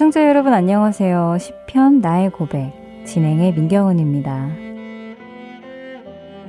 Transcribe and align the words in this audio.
애청자 0.00 0.26
여러분 0.26 0.54
안녕하세요. 0.54 1.36
시편 1.38 2.00
나의 2.00 2.30
고백 2.30 2.72
진행의 3.04 3.52
민경은입니다. 3.52 4.48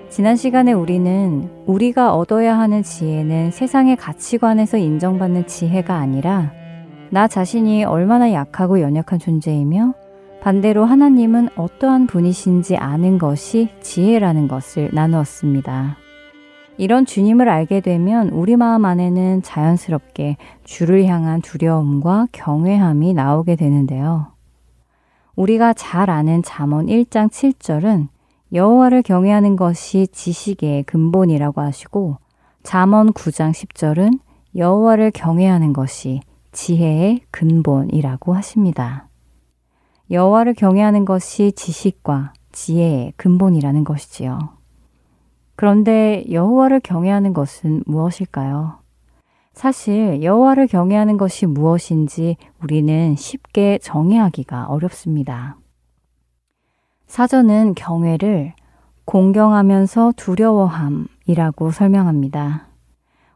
지난 0.08 0.38
시간에 0.38 0.72
우리는 0.72 1.50
우리가 1.66 2.16
얻어야 2.16 2.58
하는 2.58 2.82
지혜는 2.82 3.52
세상의 3.52 3.98
가치관에서 3.98 4.78
인정받는 4.78 5.48
지혜가 5.48 5.96
아니라 5.96 6.54
나 7.10 7.28
자신이 7.28 7.84
얼마나 7.84 8.32
약하고 8.32 8.80
연약한 8.80 9.20
존재이며 9.20 9.96
반대로 10.40 10.86
하나님은 10.86 11.50
어떠한 11.58 12.08
분이신지 12.08 12.78
아는 12.78 13.18
것이 13.18 13.68
지혜라는 13.82 14.48
것을 14.48 14.92
나누었습니다. 14.94 15.98
이런 16.78 17.06
주님을 17.06 17.48
알게 17.50 17.82
되면 17.82 18.30
우리 18.30 18.56
마음 18.56 18.86
안에는 18.86 19.42
자연스럽게 19.44 20.38
주를 20.64 21.06
향한 21.06 21.42
두려움과 21.42 22.28
경외함이 22.32 23.14
나오게 23.14 23.56
되는데요. 23.56 24.28
우리가 25.36 25.74
잘 25.74 26.10
아는 26.10 26.44
잠언 26.44 26.88
1장 26.88 27.30
7절은 27.30 28.08
여호와를 28.54 29.02
경외하는 29.02 29.56
것이 29.56 30.08
지식의 30.12 30.84
근본이라고 30.84 31.62
하시고 31.62 32.18
잠언 32.64 33.14
9장 33.14 33.52
10절은 33.52 34.20
여호와를 34.56 35.12
경외하는 35.12 35.74
것이 35.74 36.20
지혜의 36.52 37.22
근본이라고 37.32 38.34
하십니다. 38.34 39.08
여호와를 40.10 40.54
경외하는 40.54 41.06
것이 41.06 41.54
지식과 41.54 42.34
지혜의 42.52 43.14
근본이라는 43.16 43.86
것이지요. 43.86 44.61
그런데 45.62 46.26
여호와를 46.32 46.80
경외하는 46.80 47.34
것은 47.34 47.84
무엇일까요? 47.86 48.80
사실 49.54 50.24
여호와를 50.24 50.66
경외하는 50.66 51.18
것이 51.18 51.46
무엇인지 51.46 52.38
우리는 52.64 53.16
쉽게 53.16 53.78
정의하기가 53.78 54.66
어렵습니다. 54.66 55.58
사전은 57.06 57.76
경외를 57.76 58.54
공경하면서 59.06 60.14
두려워함이라고 60.16 61.70
설명합니다. 61.70 62.66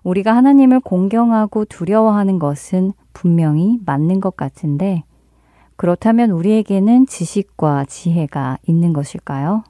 우리가 0.02 0.36
하나님을 0.36 0.80
공경하고 0.80 1.66
두려워하는 1.66 2.40
것은 2.40 2.94
분명히 3.14 3.78
맞는 3.86 4.20
것 4.20 4.36
같은데 4.36 5.04
그렇다면 5.76 6.32
우리에게는 6.32 7.06
지식과 7.06 7.86
지혜가 7.86 8.58
있는 8.66 8.94
것일까요? 8.94 9.64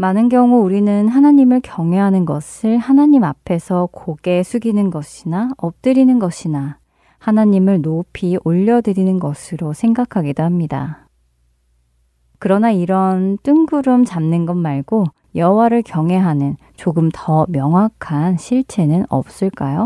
많은 0.00 0.28
경우 0.28 0.62
우리는 0.62 1.08
하나님을 1.08 1.60
경외하는 1.60 2.24
것을 2.24 2.78
하나님 2.78 3.24
앞에서 3.24 3.88
고개 3.90 4.44
숙이는 4.44 4.90
것이나 4.90 5.50
엎드리는 5.56 6.20
것이나 6.20 6.78
하나님을 7.18 7.82
높이 7.82 8.38
올려드리는 8.44 9.18
것으로 9.18 9.72
생각하기도 9.72 10.40
합니다. 10.44 11.08
그러나 12.38 12.70
이런 12.70 13.38
뜬구름 13.42 14.04
잡는 14.04 14.46
것 14.46 14.56
말고 14.56 15.06
여호와를 15.34 15.82
경외하는 15.82 16.56
조금 16.76 17.10
더 17.12 17.44
명확한 17.48 18.36
실체는 18.36 19.04
없을까요? 19.08 19.84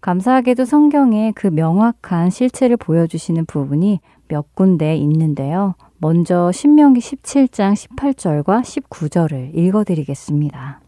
감사하게도 0.00 0.64
성경에 0.64 1.32
그 1.34 1.48
명확한 1.48 2.30
실체를 2.30 2.78
보여주시는 2.78 3.44
부분이 3.44 4.00
몇 4.28 4.54
군데 4.54 4.96
있는데요. 4.96 5.74
먼저 6.04 6.50
신명기 6.50 6.98
17장 6.98 7.74
18절과 7.74 8.62
19절을 8.62 9.56
읽어드리겠습니다. 9.56 10.80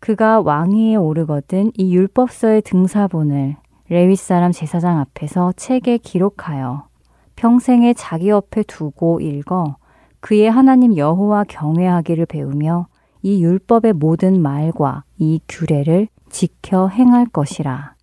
그가 0.00 0.42
왕위에 0.42 0.96
오르거든 0.96 1.72
이 1.78 1.94
율법서의 1.96 2.60
등사본을 2.60 3.56
레위 3.88 4.16
사람 4.16 4.52
제사장 4.52 4.98
앞에서 4.98 5.54
책에 5.56 5.96
기록하여 5.96 6.88
평생에 7.36 7.94
자기 7.94 8.28
옆에 8.28 8.64
두고 8.64 9.20
읽어 9.22 9.76
그의 10.20 10.50
하나님 10.50 10.98
여호와 10.98 11.44
경외하기를 11.44 12.26
배우며 12.26 12.86
이 13.22 13.42
율법의 13.42 13.94
모든 13.94 14.42
말과 14.42 15.04
이 15.16 15.40
규례를 15.48 16.08
지켜 16.28 16.88
행할 16.88 17.24
것이라. 17.24 17.94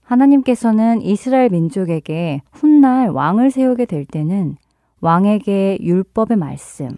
하나님께서는 0.00 1.02
이스라엘 1.02 1.50
민족에게 1.50 2.40
훗날 2.52 3.10
왕을 3.10 3.50
세우게 3.50 3.84
될 3.84 4.06
때는 4.06 4.56
왕에게 5.02 5.78
율법의 5.80 6.36
말씀, 6.36 6.88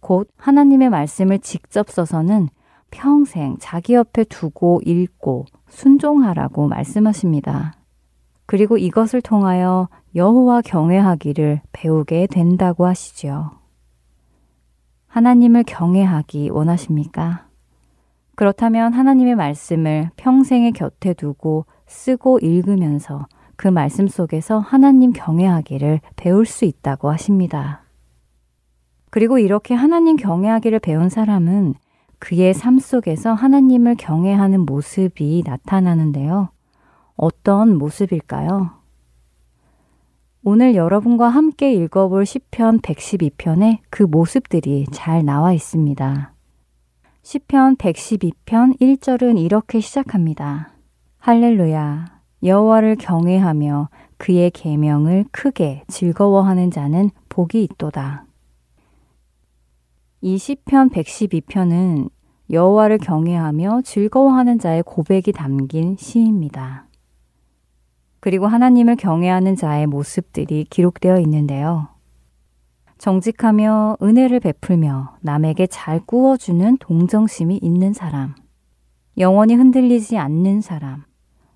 곧 0.00 0.28
하나님의 0.36 0.90
말씀을 0.90 1.38
직접 1.38 1.88
써서는 1.90 2.48
평생 2.90 3.56
자기 3.60 3.94
옆에 3.94 4.24
두고 4.24 4.80
읽고 4.84 5.46
순종하라고 5.68 6.66
말씀하십니다. 6.66 7.72
그리고 8.46 8.76
이것을 8.76 9.22
통하여 9.22 9.88
여호와 10.16 10.62
경외하기를 10.62 11.60
배우게 11.70 12.26
된다고 12.26 12.84
하시지요. 12.84 13.52
하나님을 15.06 15.62
경외하기 15.62 16.50
원하십니까? 16.50 17.46
그렇다면 18.34 18.92
하나님의 18.92 19.36
말씀을 19.36 20.10
평생의 20.16 20.72
곁에 20.72 21.14
두고 21.14 21.66
쓰고 21.86 22.40
읽으면서 22.40 23.26
그 23.56 23.68
말씀 23.68 24.08
속에서 24.08 24.58
하나님 24.58 25.12
경외하기를 25.12 26.00
배울 26.16 26.46
수 26.46 26.64
있다고 26.64 27.10
하십니다. 27.10 27.82
그리고 29.10 29.38
이렇게 29.38 29.74
하나님 29.74 30.16
경외하기를 30.16 30.78
배운 30.78 31.08
사람은 31.08 31.74
그의 32.18 32.54
삶 32.54 32.78
속에서 32.78 33.34
하나님을 33.34 33.96
경외하는 33.96 34.60
모습이 34.60 35.42
나타나는데요. 35.44 36.50
어떤 37.16 37.76
모습일까요? 37.76 38.70
오늘 40.44 40.74
여러분과 40.74 41.28
함께 41.28 41.72
읽어볼 41.72 42.26
시편 42.26 42.80
112편에 42.80 43.78
그 43.90 44.02
모습들이 44.02 44.86
잘 44.90 45.24
나와 45.24 45.52
있습니다. 45.52 46.32
시편 47.22 47.76
112편 47.76 48.80
1절은 48.80 49.38
이렇게 49.38 49.80
시작합니다. 49.80 50.72
할렐루야 51.18 52.11
여호와를 52.42 52.96
경외하며 52.96 53.88
그의 54.16 54.50
계명을 54.50 55.26
크게 55.30 55.84
즐거워하는 55.88 56.70
자는 56.70 57.10
복이 57.28 57.62
있도다. 57.64 58.24
이 60.20 60.38
시편 60.38 60.90
112편은 60.90 62.10
여호와를 62.50 62.98
경외하며 62.98 63.82
즐거워하는 63.82 64.58
자의 64.58 64.82
고백이 64.82 65.32
담긴 65.32 65.96
시입니다. 65.96 66.86
그리고 68.20 68.46
하나님을 68.46 68.96
경외하는 68.96 69.56
자의 69.56 69.86
모습들이 69.86 70.64
기록되어 70.70 71.18
있는데요. 71.20 71.88
정직하며 72.98 73.96
은혜를 74.00 74.38
베풀며 74.38 75.16
남에게 75.22 75.66
잘 75.66 75.98
꾸어주는 76.06 76.76
동정심이 76.78 77.58
있는 77.60 77.92
사람, 77.92 78.36
영원히 79.18 79.54
흔들리지 79.56 80.18
않는 80.18 80.60
사람, 80.60 81.02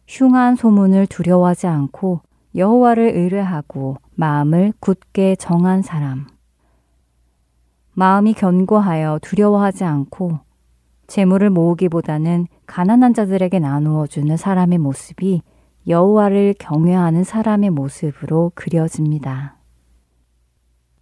흉한 0.09 0.57
소문을 0.57 1.07
두려워하지 1.07 1.67
않고 1.67 2.21
여호와를 2.55 3.17
의뢰하고 3.17 3.97
마음을 4.15 4.73
굳게 4.81 5.37
정한 5.37 5.83
사람. 5.83 6.27
마음이 7.93 8.35
견고하여 8.35 9.19
두려워하지 9.23 9.85
않고 9.85 10.41
재물을 11.07 11.51
모으기보다는 11.51 12.47
가난한 12.67 13.15
자들에게 13.15 13.59
나누어 13.59 14.07
주는 14.07 14.37
사람의 14.37 14.79
모습이 14.79 15.43
여호와를 15.89 16.55
경외하는 16.59 17.25
사람의 17.25 17.71
모습으로 17.71 18.53
그려집니다. 18.55 19.57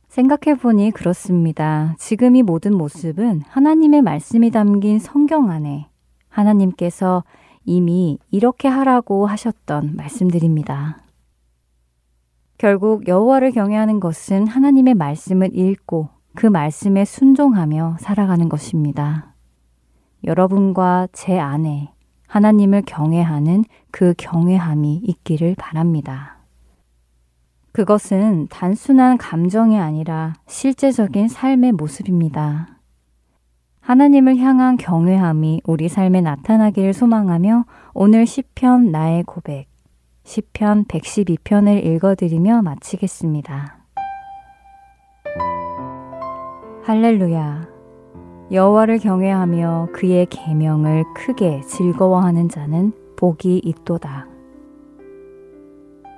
생각해 0.09 0.57
보니 0.59 0.93
그렇습니다. 0.93 1.97
지금 1.99 2.37
이 2.37 2.43
모든 2.43 2.77
모습은 2.77 3.43
하나님의 3.49 4.03
말씀이 4.03 4.51
담긴 4.51 4.99
성경 4.99 5.51
안에 5.51 5.89
하나님께서 6.29 7.25
이미 7.65 8.19
이렇게 8.31 8.69
하라고 8.69 9.27
하셨던 9.27 9.97
말씀들입니다. 9.97 10.99
결국 12.59 13.09
여호와를 13.09 13.53
경외하는 13.53 14.01
것은 14.01 14.47
하나님의 14.47 14.95
말씀을 14.95 15.57
읽고 15.57 16.09
그 16.35 16.47
말씀에 16.47 17.05
순종하며 17.05 17.99
살아가는 18.01 18.49
것입니다. 18.49 19.35
여러분과 20.25 21.09
제 21.13 21.39
안에 21.39 21.93
하나님을 22.27 22.83
경외하는 22.87 23.65
그 23.91 24.15
경외함이 24.17 24.97
있기를 25.05 25.55
바랍니다. 25.57 26.39
그것은 27.73 28.47
단순한 28.51 29.19
감정이 29.19 29.79
아니라 29.79 30.35
실제적인 30.47 31.29
삶의 31.29 31.73
모습입니다. 31.73 32.74
하나님을 33.85 34.39
향한 34.39 34.79
경외함이 34.79 35.61
우리 35.67 35.91
삶에 35.91 36.23
나타나기를 36.23 36.95
소망하며 36.95 37.67
오늘 37.93 38.27
시편 38.27 38.91
나의 38.91 39.25
고백 39.25 39.67
시편 40.23 40.87
112편을 40.87 41.85
읽어드리며 41.85 42.63
마치겠습니다. 42.63 43.77
할렐루야 46.85 47.69
여호와를 48.53 49.01
경외하며 49.01 49.89
그의 49.93 50.27
계명을 50.31 51.05
크게 51.15 51.61
즐거워하는 51.61 52.49
자는 52.49 52.93
복이 53.17 53.61
있도다. 53.63 54.29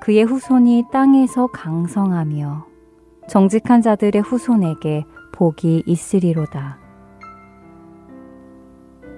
그의 0.00 0.22
후손이 0.22 0.84
땅에서 0.92 1.48
강성하며 1.48 2.64
정직한 3.28 3.82
자들의 3.82 4.22
후손에게 4.22 5.04
복이 5.32 5.82
있으리로다. 5.84 6.85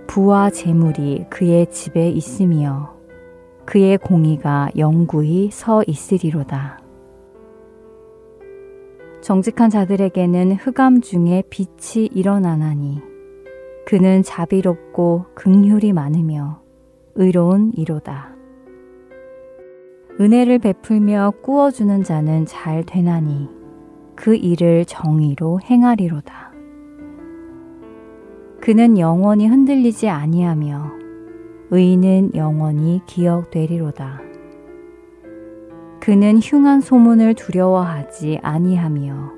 부와 0.09 0.49
재물이 0.49 1.27
그의 1.29 1.71
집에 1.71 2.09
있으며 2.09 2.97
그의 3.67 3.99
공의가 3.99 4.71
영구히 4.77 5.51
서 5.53 5.85
있으리로다. 5.87 6.81
정직한 9.21 9.69
자들에게는 9.69 10.55
흑암 10.55 11.03
중에 11.03 11.43
빛이 11.51 12.07
일어나나니 12.07 13.03
그는 13.87 14.23
자비롭고 14.23 15.27
긍휼이 15.35 15.93
많으며 15.93 16.63
의로운 17.15 17.73
이로다. 17.77 18.35
은혜를 20.19 20.59
베풀며 20.59 21.35
꾸어주는 21.43 22.03
자는 22.03 22.47
잘 22.47 22.83
되나니 22.83 23.51
그 24.17 24.35
일을 24.35 24.87
정의로 24.87 25.61
행하리로다. 25.61 26.48
그는 28.61 28.99
영원히 28.99 29.47
흔들리지 29.47 30.09
아니하며 30.09 30.93
의인은 31.71 32.33
영원히 32.35 33.01
기억되리로다. 33.07 34.21
그는 36.01 36.39
흉한 36.39 36.81
소문을 36.81 37.35
두려워하지 37.35 38.41
아니하며 38.43 39.33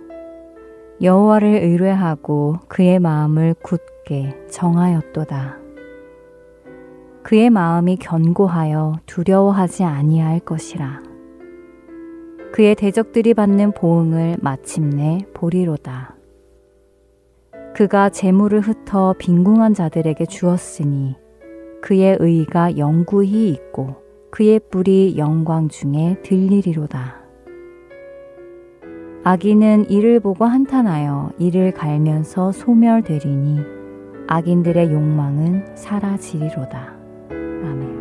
여호와를 1.03 1.49
의뢰하고 1.49 2.59
그의 2.69 2.99
마음을 2.99 3.55
굳게 3.63 4.47
정하였도다. 4.51 5.59
그의 7.23 7.51
마음이 7.51 7.97
견고하여 7.97 9.01
두려워하지 9.07 9.85
아니할 9.85 10.41
것이라. 10.41 11.03
그의 12.53 12.75
대적들이 12.75 13.35
받는 13.35 13.73
보응을 13.73 14.37
마침내 14.41 15.27
보리로다. 15.35 16.20
그가 17.75 18.11
재물을 18.11 18.61
흩어 18.61 19.15
빈궁한 19.19 19.75
자들에게 19.75 20.27
주었으니 20.27 21.17
그의 21.81 22.17
의가 22.21 22.77
영구히 22.77 23.49
있고 23.51 23.97
그의 24.31 24.61
뿔이 24.71 25.17
영광 25.17 25.69
중에 25.69 26.21
들리리로다. 26.23 27.21
악인은 29.23 29.91
이를 29.91 30.21
보고 30.21 30.45
한탄하여 30.47 31.33
이를 31.39 31.73
갈면서 31.73 32.53
소멸되리니 32.53 33.59
악인들의 34.29 34.93
욕망은 34.93 35.77
사라지리로다. 35.77 36.95
아멘. 37.31 38.01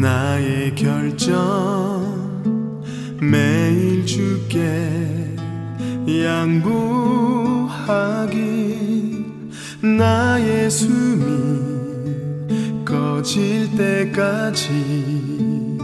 나의 0.00 0.74
결정. 0.74 2.18
매일 3.20 4.06
주께 4.06 5.36
양보하기. 6.24 6.78
나의 9.82 10.70
숨이 10.70 11.58
꺼질 12.84 13.76
때까지 13.76 15.78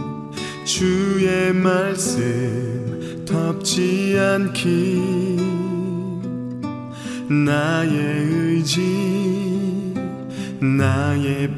주의 0.63 1.53
말씀 1.53 3.23
덮지 3.25 4.17
않기. 4.17 5.35
나의 7.29 7.97
의지 7.97 9.93
나의 10.59 11.54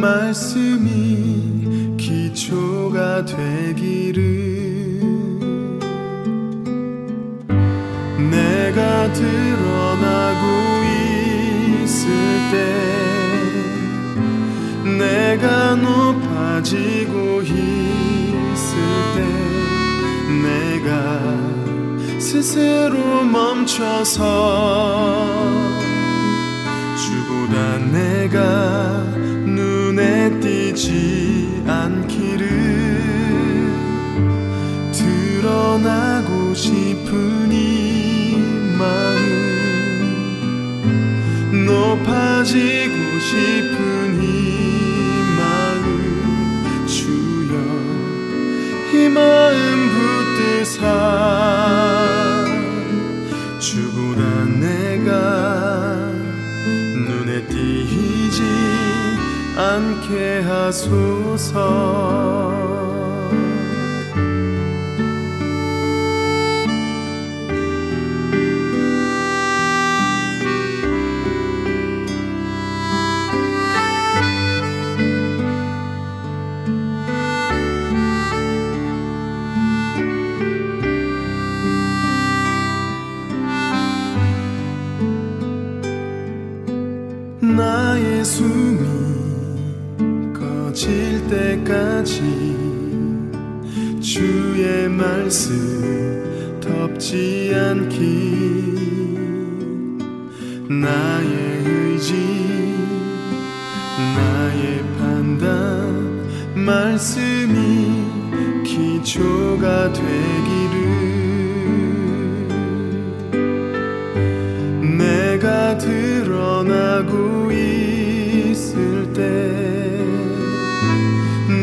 말씀이 0.00 1.96
기초가 1.96 3.24
되기를 3.24 4.22
내가 8.30 9.12
드러나고 9.12 10.44
있을 11.84 12.08
때 12.50 12.54
내가 14.98 15.74
높아지고 15.76 17.42
있을 17.42 17.54
때 19.14 19.18
내가 20.42 20.90
스스로 22.18 23.24
멈춰서 23.24 24.22
주보다 26.96 27.78
내가 27.92 28.93
지 30.84 31.62
않기를 31.66 32.44
드러나고 34.92 36.52
싶은 36.52 37.50
이 37.50 38.36
마음 38.78 39.24
높아지고 41.64 42.94
싶은 43.18 44.22
이 44.22 44.24
마음 45.38 46.86
주여 46.86 47.54
이 48.92 49.08
마음 49.08 49.56
붙드사 50.44 51.83
함께 60.04 60.40
하소서. 60.42 61.54
기초가 109.14 109.92
되기를. 109.92 110.74
내가 114.98 115.78
드러나고 115.78 117.52
있을 117.52 119.12
때 119.12 119.22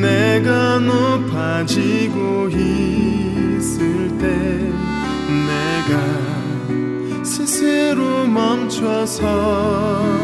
내가 0.02 0.80
높아지고 0.80 2.48
있을 2.50 4.18
때 4.18 4.72
내가 5.50 7.24
스스로 7.24 8.26
멈춰서 8.28 10.21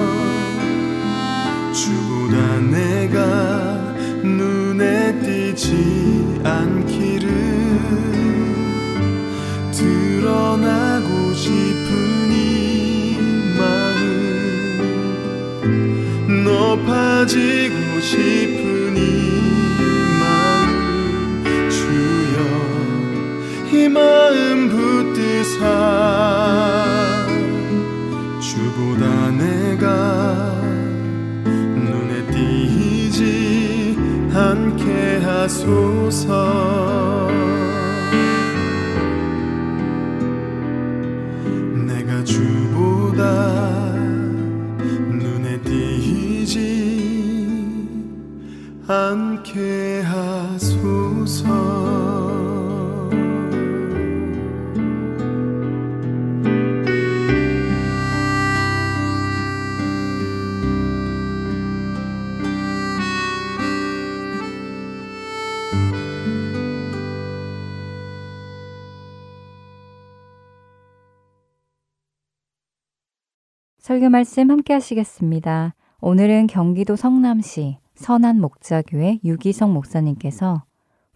설교 74.07 74.09
말씀 74.09 74.49
함께 74.49 74.73
하시겠습니다. 74.73 75.75
오늘은 75.99 76.47
경기도 76.47 76.95
성남시 76.95 77.77
선한 77.95 78.39
목자교회 78.39 79.19
유기성 79.23 79.73
목사님께서 79.73 80.63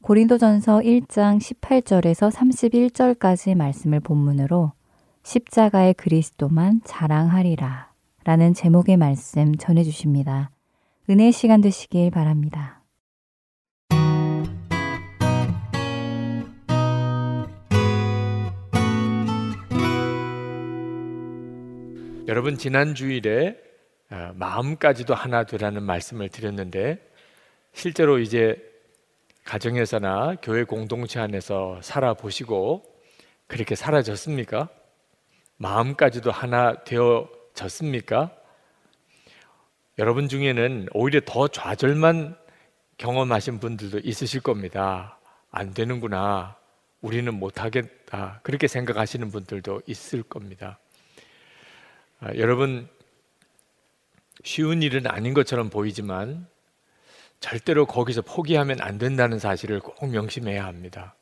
고린도전서 0.01 0.79
1장 0.79 1.39
18절에서 1.39 2.31
31절까지 2.31 3.55
말씀을 3.55 4.01
본문으로 4.01 4.73
십자가의 5.23 5.93
그리스도만 5.93 6.81
자랑하리라 6.83 7.91
라는 8.25 8.53
제목의 8.53 8.97
말씀 8.97 9.55
전해 9.55 9.83
주십니다. 9.83 10.51
은혜 11.09 11.31
시간 11.31 11.61
되시길 11.61 12.11
바랍니다. 12.11 12.80
여러분 22.27 22.55
지난 22.55 22.93
주일에 22.93 23.57
어, 24.11 24.31
마음까지도 24.35 25.15
하나 25.15 25.43
되라는 25.43 25.81
말씀을 25.83 26.29
드렸는데 26.29 26.99
실제로 27.73 28.19
이제 28.19 28.61
가정에서나 29.43 30.35
교회 30.43 30.63
공동체 30.63 31.19
안에서 31.19 31.79
살아보시고 31.81 32.83
그렇게 33.47 33.73
사라졌습니까? 33.73 34.69
마음까지도 35.57 36.29
하나 36.29 36.83
되어졌습니까? 36.83 38.31
여러분 39.97 40.27
중에는 40.29 40.89
오히려 40.93 41.21
더 41.25 41.47
좌절만 41.47 42.37
경험하신 42.97 43.59
분들도 43.59 43.99
있으실 44.03 44.41
겁니다. 44.41 45.17
안 45.49 45.73
되는구나. 45.73 46.55
우리는 47.01 47.33
못하겠다. 47.33 48.41
그렇게 48.43 48.67
생각하시는 48.67 49.31
분들도 49.31 49.81
있을 49.87 50.21
겁니다. 50.21 50.79
아, 52.23 52.29
여러분 52.35 52.87
쉬운 54.43 54.83
일은 54.83 55.07
아닌 55.07 55.33
것처럼 55.33 55.71
보이지만 55.71 56.45
절대로 57.39 57.87
거기서 57.87 58.21
포기하면 58.21 58.79
안 58.79 58.99
된다는 58.99 59.39
사실을 59.39 59.79
꼭 59.79 60.07
명심해야 60.07 60.63
합니다. 60.63 61.15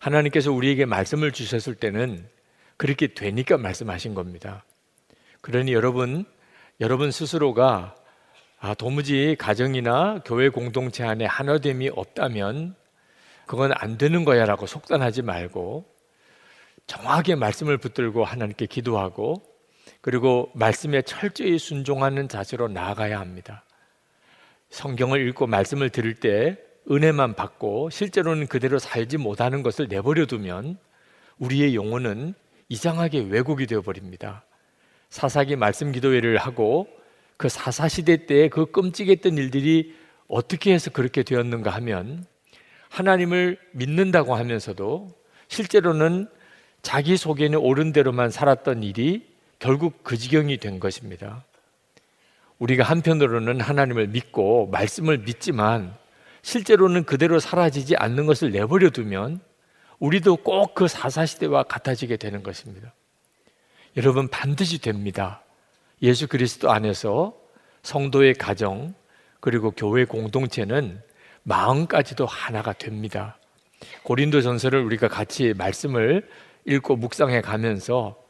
하나님께서 0.00 0.50
우리에게 0.50 0.84
말씀을 0.84 1.30
주셨을 1.30 1.76
때는 1.76 2.28
그렇게 2.76 3.14
되니까 3.14 3.56
말씀하신 3.56 4.14
겁니다. 4.14 4.64
그러니 5.42 5.72
여러분, 5.72 6.24
여러분 6.80 7.12
스스로가 7.12 7.94
아, 8.58 8.74
도무지 8.74 9.36
가정이나 9.38 10.22
교회 10.24 10.48
공동체 10.48 11.04
안에 11.04 11.24
하나됨이 11.24 11.90
없다면 11.94 12.74
그건 13.46 13.70
안 13.76 13.96
되는 13.96 14.24
거야 14.24 14.44
라고 14.44 14.66
속단하지 14.66 15.22
말고 15.22 15.86
정확하게 16.88 17.36
말씀을 17.36 17.78
붙들고 17.78 18.24
하나님께 18.24 18.66
기도하고 18.66 19.55
그리고 20.06 20.52
말씀에 20.54 21.02
철저히 21.02 21.58
순종하는 21.58 22.28
자세로 22.28 22.68
나아가야 22.68 23.18
합니다. 23.18 23.64
성경을 24.70 25.26
읽고 25.26 25.48
말씀을 25.48 25.90
들을 25.90 26.14
때 26.14 26.56
은혜만 26.88 27.34
받고 27.34 27.90
실제로는 27.90 28.46
그대로 28.46 28.78
살지 28.78 29.16
못하는 29.16 29.64
것을 29.64 29.88
내버려 29.88 30.26
두면 30.26 30.78
우리의 31.38 31.74
영혼은 31.74 32.34
이상하게 32.68 33.26
왜곡이 33.30 33.66
되어 33.66 33.80
버립니다. 33.82 34.44
사사기 35.10 35.56
말씀 35.56 35.90
기도회를 35.90 36.36
하고 36.36 36.86
그 37.36 37.48
사사 37.48 37.88
시대 37.88 38.26
때그 38.26 38.66
끔찍했던 38.66 39.36
일들이 39.36 39.96
어떻게 40.28 40.72
해서 40.72 40.92
그렇게 40.92 41.24
되었는가 41.24 41.70
하면 41.70 42.24
하나님을 42.90 43.58
믿는다고 43.72 44.36
하면서도 44.36 45.10
실제로는 45.48 46.28
자기 46.82 47.16
속에는 47.16 47.58
옳은 47.58 47.92
대로만 47.92 48.30
살았던 48.30 48.84
일이 48.84 49.34
결국 49.58 50.04
그 50.04 50.16
지경이 50.16 50.58
된 50.58 50.80
것입니다. 50.80 51.44
우리가 52.58 52.84
한편으로는 52.84 53.60
하나님을 53.60 54.08
믿고 54.08 54.68
말씀을 54.68 55.18
믿지만 55.18 55.94
실제로는 56.42 57.04
그대로 57.04 57.38
사라지지 57.38 57.96
않는 57.96 58.26
것을 58.26 58.50
내버려 58.50 58.90
두면 58.90 59.40
우리도 59.98 60.36
꼭 60.36 60.74
그 60.74 60.88
사사시대와 60.88 61.64
같아지게 61.64 62.18
되는 62.18 62.42
것입니다. 62.42 62.92
여러분 63.96 64.28
반드시 64.28 64.78
됩니다. 64.78 65.42
예수 66.02 66.28
그리스도 66.28 66.70
안에서 66.70 67.34
성도의 67.82 68.34
가정 68.34 68.94
그리고 69.40 69.70
교회 69.70 70.04
공동체는 70.04 71.00
마음까지도 71.44 72.26
하나가 72.26 72.72
됩니다. 72.72 73.38
고린도 74.02 74.42
전서를 74.42 74.82
우리가 74.82 75.08
같이 75.08 75.54
말씀을 75.56 76.28
읽고 76.66 76.96
묵상해 76.96 77.40
가면서 77.40 78.22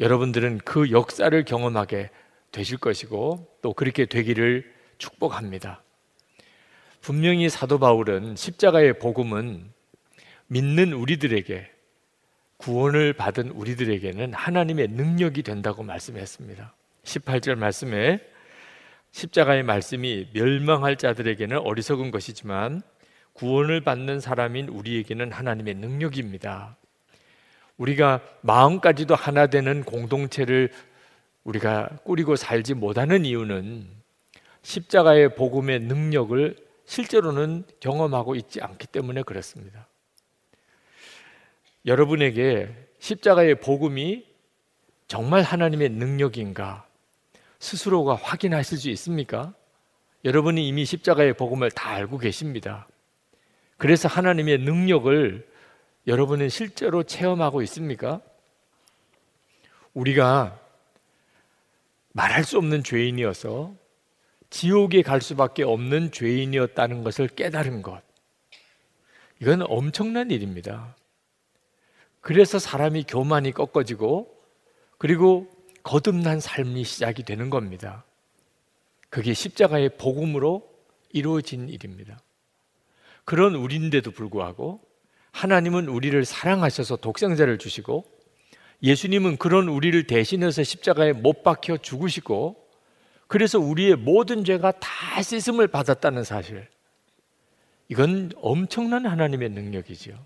여러분들은 0.00 0.58
그 0.58 0.90
역사를 0.90 1.44
경험하게 1.44 2.10
되실 2.52 2.78
것이고 2.78 3.58
또 3.62 3.72
그렇게 3.72 4.06
되기를 4.06 4.72
축복합니다. 4.98 5.82
분명히 7.00 7.48
사도 7.48 7.78
바울은 7.78 8.36
십자가의 8.36 8.98
복음은 8.98 9.72
믿는 10.48 10.92
우리들에게 10.92 11.70
구원을 12.56 13.12
받은 13.12 13.50
우리들에게는 13.50 14.34
하나님의 14.34 14.88
능력이 14.88 15.42
된다고 15.42 15.82
말씀했습니다. 15.82 16.74
18절 17.04 17.54
말씀에 17.54 18.20
십자가의 19.12 19.62
말씀이 19.62 20.28
멸망할 20.32 20.96
자들에게는 20.96 21.58
어리석은 21.58 22.10
것이지만 22.10 22.82
구원을 23.32 23.82
받는 23.82 24.20
사람인 24.20 24.68
우리에게는 24.68 25.32
하나님의 25.32 25.74
능력입니다. 25.76 26.76
우리가 27.78 28.20
마음까지도 28.42 29.14
하나 29.14 29.46
되는 29.46 29.82
공동체를 29.84 30.70
우리가 31.44 31.88
꾸리고 32.04 32.36
살지 32.36 32.74
못하는 32.74 33.24
이유는 33.24 33.88
십자가의 34.62 35.34
복음의 35.34 35.80
능력을 35.80 36.56
실제로는 36.84 37.64
경험하고 37.80 38.34
있지 38.34 38.60
않기 38.60 38.88
때문에 38.88 39.22
그렇습니다. 39.22 39.86
여러분에게 41.86 42.74
십자가의 42.98 43.60
복음이 43.60 44.26
정말 45.06 45.42
하나님의 45.42 45.90
능력인가 45.90 46.86
스스로가 47.60 48.14
확인하실 48.14 48.78
수 48.78 48.90
있습니까? 48.90 49.54
여러분이 50.24 50.66
이미 50.66 50.84
십자가의 50.84 51.34
복음을 51.34 51.70
다 51.70 51.90
알고 51.90 52.18
계십니다. 52.18 52.88
그래서 53.76 54.08
하나님의 54.08 54.58
능력을 54.58 55.48
여러분은 56.08 56.48
실제로 56.48 57.02
체험하고 57.02 57.60
있습니까? 57.62 58.22
우리가 59.92 60.58
말할 62.12 62.44
수 62.44 62.56
없는 62.56 62.82
죄인이어서 62.82 63.74
지옥에 64.48 65.02
갈 65.02 65.20
수밖에 65.20 65.64
없는 65.64 66.10
죄인이었다는 66.10 67.04
것을 67.04 67.28
깨달은 67.28 67.82
것. 67.82 68.02
이건 69.40 69.60
엄청난 69.68 70.30
일입니다. 70.30 70.96
그래서 72.22 72.58
사람이 72.58 73.04
교만이 73.06 73.52
꺾어지고 73.52 74.34
그리고 74.96 75.46
거듭난 75.82 76.40
삶이 76.40 76.84
시작이 76.84 77.22
되는 77.22 77.50
겁니다. 77.50 78.06
그게 79.10 79.34
십자가의 79.34 79.98
복음으로 79.98 80.66
이루어진 81.10 81.68
일입니다. 81.68 82.18
그런 83.26 83.54
우리인데도 83.54 84.10
불구하고 84.10 84.87
하나님은 85.32 85.88
우리를 85.88 86.24
사랑하셔서 86.24 86.96
독생자를 86.96 87.58
주시고 87.58 88.04
예수님은 88.82 89.36
그런 89.36 89.68
우리를 89.68 90.06
대신해서 90.06 90.62
십자가에 90.62 91.12
못 91.12 91.42
박혀 91.42 91.76
죽으시고 91.76 92.68
그래서 93.26 93.58
우리의 93.58 93.96
모든 93.96 94.44
죄가 94.44 94.72
다 94.72 95.22
씻음을 95.22 95.68
받았다는 95.68 96.24
사실. 96.24 96.66
이건 97.88 98.32
엄청난 98.36 99.06
하나님의 99.06 99.50
능력이지요. 99.50 100.18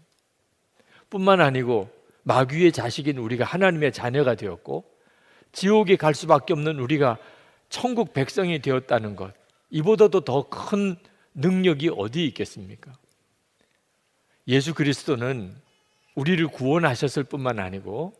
뿐만 1.10 1.40
아니고 1.40 1.90
마귀의 2.22 2.72
자식인 2.72 3.18
우리가 3.18 3.44
하나님의 3.44 3.92
자녀가 3.92 4.34
되었고 4.34 4.84
지옥에 5.52 5.96
갈 5.96 6.14
수밖에 6.14 6.52
없는 6.52 6.78
우리가 6.78 7.18
천국 7.68 8.12
백성이 8.12 8.60
되었다는 8.60 9.16
것. 9.16 9.34
이보다도 9.70 10.20
더 10.20 10.48
큰 10.48 10.96
능력이 11.34 11.90
어디 11.96 12.26
있겠습니까? 12.26 12.92
예수 14.48 14.74
그리스도는 14.74 15.54
우리를 16.14 16.46
구원하셨을 16.48 17.24
뿐만 17.24 17.58
아니고 17.58 18.14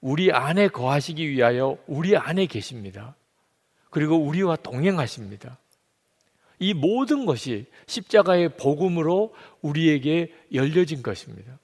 우리 0.00 0.32
안에 0.32 0.68
거하시기 0.68 1.28
위하여 1.28 1.78
우리 1.86 2.16
안에 2.16 2.46
계십니다. 2.46 3.16
그리고 3.90 4.16
우리와 4.16 4.56
동행하십니다. 4.56 5.58
이 6.60 6.74
모든 6.74 7.24
것이 7.24 7.66
십자가의 7.86 8.56
복음으로 8.56 9.34
우리에게 9.62 10.34
열려진 10.52 11.02
것입니다. 11.02 11.58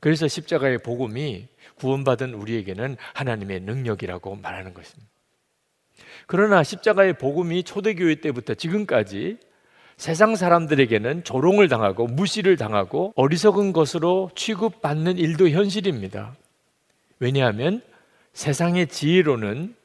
그래서 0.00 0.26
십자가의 0.26 0.78
복음이 0.78 1.48
구원받은 1.76 2.34
우리에게는 2.34 2.96
하나님의 3.14 3.60
능력이라고 3.60 4.36
말하는 4.36 4.74
것입니다. 4.74 5.10
그러나 6.26 6.62
십자가의 6.62 7.18
복음이 7.18 7.62
초대교회 7.62 8.16
때부터 8.16 8.54
지금까지 8.54 9.38
세상 10.02 10.34
사람들에게는 10.34 11.22
조롱을 11.22 11.68
당하고 11.68 12.08
무시를 12.08 12.56
당하고 12.56 13.12
어리석은 13.14 13.72
것으로 13.72 14.32
취급받는 14.34 15.16
일도 15.16 15.50
현실입니다. 15.50 16.34
왜냐하면 17.20 17.80
세상의 18.32 18.88
지혜로는 18.88 19.76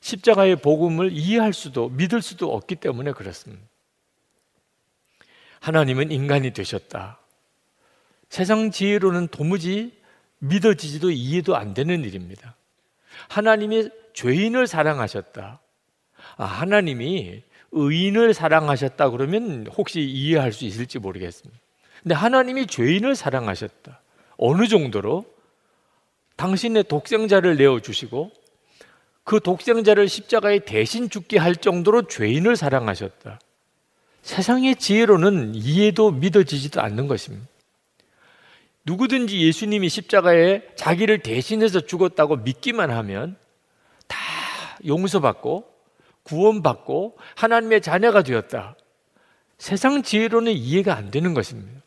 십자가의 0.00 0.56
복음을 0.56 1.12
이해할 1.12 1.54
수도 1.54 1.88
믿을 1.88 2.20
수도 2.20 2.54
없기 2.54 2.76
때문에 2.76 3.12
그렇습니다. 3.12 3.62
하나님은 5.60 6.10
인간이 6.10 6.52
되셨다. 6.52 7.18
세상 8.28 8.70
지혜로는 8.70 9.28
도무지 9.28 9.98
믿어지지도 10.40 11.10
이해도 11.10 11.56
안 11.56 11.72
되는 11.72 12.04
일입니다. 12.04 12.54
하나님이 13.28 13.88
죄인을 14.12 14.66
사랑하셨다. 14.66 15.58
아, 16.36 16.44
하나님이 16.44 17.44
의인을 17.72 18.34
사랑하셨다 18.34 19.10
그러면 19.10 19.66
혹시 19.76 20.00
이해할 20.00 20.52
수 20.52 20.64
있을지 20.64 20.98
모르겠습니다. 20.98 21.60
근데 22.02 22.14
하나님이 22.14 22.66
죄인을 22.66 23.14
사랑하셨다. 23.14 24.00
어느 24.36 24.68
정도로 24.68 25.24
당신의 26.36 26.84
독생자를 26.84 27.56
내어 27.56 27.80
주시고 27.80 28.30
그 29.24 29.40
독생자를 29.40 30.08
십자가에 30.08 30.60
대신 30.60 31.10
죽게 31.10 31.38
할 31.38 31.56
정도로 31.56 32.06
죄인을 32.06 32.56
사랑하셨다. 32.56 33.40
세상의 34.22 34.76
지혜로는 34.76 35.54
이해도 35.54 36.10
믿어지지도 36.12 36.80
않는 36.80 37.08
것입니다. 37.08 37.46
누구든지 38.84 39.42
예수님이 39.42 39.90
십자가에 39.90 40.62
자기를 40.76 41.18
대신해서 41.18 41.80
죽었다고 41.80 42.36
믿기만 42.36 42.90
하면 42.90 43.36
다 44.06 44.16
용서받고 44.86 45.77
구원받고 46.28 47.16
하나님의 47.36 47.80
자녀가 47.80 48.22
되었다. 48.22 48.76
세상 49.56 50.02
지혜로는 50.02 50.52
이해가 50.52 50.94
안 50.94 51.10
되는 51.10 51.34
것입니다. 51.34 51.82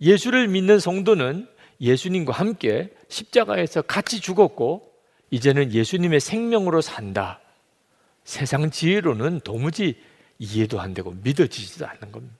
예수를 0.00 0.48
믿는 0.48 0.78
성도는 0.78 1.48
예수님과 1.80 2.32
함께 2.32 2.90
십자가에서 3.08 3.82
같이 3.82 4.20
죽었고 4.20 4.90
이제는 5.30 5.72
예수님의 5.72 6.20
생명으로 6.20 6.80
산다. 6.80 7.40
세상 8.24 8.70
지혜로는 8.70 9.40
도무지 9.40 10.00
이해도 10.38 10.80
안 10.80 10.94
되고 10.94 11.10
믿어지지도 11.10 11.86
않는 11.86 12.12
겁니다. 12.12 12.36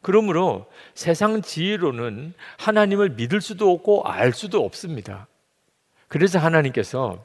그러므로 0.00 0.66
세상 0.94 1.42
지혜로는 1.42 2.34
하나님을 2.58 3.10
믿을 3.10 3.40
수도 3.40 3.70
없고 3.72 4.04
알 4.04 4.32
수도 4.32 4.64
없습니다. 4.64 5.26
그래서 6.08 6.38
하나님께서 6.38 7.24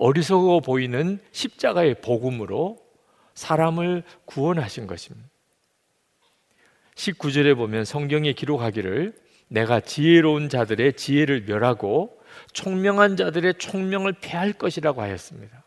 어리석어 0.00 0.60
보이는 0.60 1.18
십자가의 1.30 1.96
복음으로 2.00 2.78
사람을 3.34 4.02
구원하신 4.24 4.86
것입니다. 4.86 5.28
19절에 6.94 7.54
보면 7.54 7.84
성경에 7.84 8.32
기록하기를 8.32 9.14
내가 9.48 9.80
지혜로운 9.80 10.48
자들의 10.48 10.94
지혜를 10.94 11.42
멸하고 11.42 12.18
총명한 12.54 13.16
자들의 13.16 13.54
총명을 13.58 14.14
패할 14.22 14.54
것이라고 14.54 15.02
하였습니다. 15.02 15.64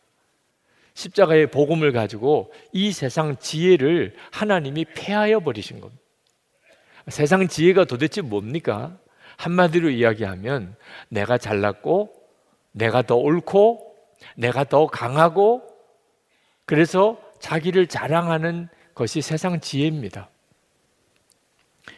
십자가의 0.96 1.52
복음을 1.52 1.92
가지고 1.92 2.52
이 2.72 2.92
세상 2.92 3.38
지혜를 3.38 4.16
하나님이 4.32 4.86
패하여 4.96 5.42
버리신 5.42 5.80
겁니다. 5.80 6.02
세상 7.08 7.48
지혜가 7.48 7.86
도대체 7.86 8.22
뭡니까? 8.22 8.98
한마디로 9.38 9.92
이야기하면 9.92 10.76
내가 11.10 11.38
잘났고 11.38 12.14
내가 12.72 13.04
더 13.04 13.16
옳고 13.16 13.93
내가 14.36 14.64
더 14.64 14.88
강하고 14.88 15.68
그래서 16.66 17.20
자기를 17.40 17.88
자랑하는 17.88 18.70
것이 18.96 19.22
세상 19.22 19.60
지혜입니다. 19.60 20.30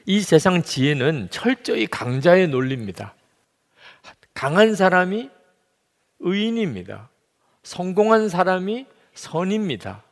이 0.05 0.21
세상 0.21 0.63
지혜는 0.63 1.29
철저히 1.29 1.85
강자의 1.87 2.47
논리입니다. 2.47 3.15
강한 4.33 4.75
사람이 4.75 5.29
의인입니다. 6.19 7.09
성공한 7.63 8.29
사람이 8.29 8.85
선입니다. 9.13 10.03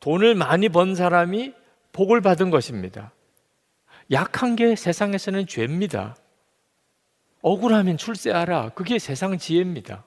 돈을 0.00 0.34
많이 0.34 0.68
번 0.68 0.94
사람이 0.94 1.54
복을 1.92 2.20
받은 2.20 2.50
것입니다. 2.50 3.12
약한 4.12 4.54
게 4.54 4.76
세상에서는 4.76 5.46
죄입니다. 5.46 6.16
억울하면 7.42 7.96
출세하라. 7.96 8.70
그게 8.70 8.98
세상 8.98 9.38
지혜입니다. 9.38 10.04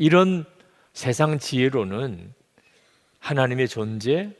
이런 0.00 0.46
세상 0.94 1.38
지혜로는 1.38 2.32
하나님의 3.18 3.68
존재, 3.68 4.34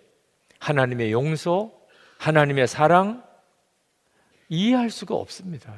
하나님의 0.58 1.12
용서, 1.12 1.70
하나님의 2.16 2.66
사랑 2.66 3.22
이해할 4.48 4.88
수가 4.88 5.14
없습니다. 5.14 5.74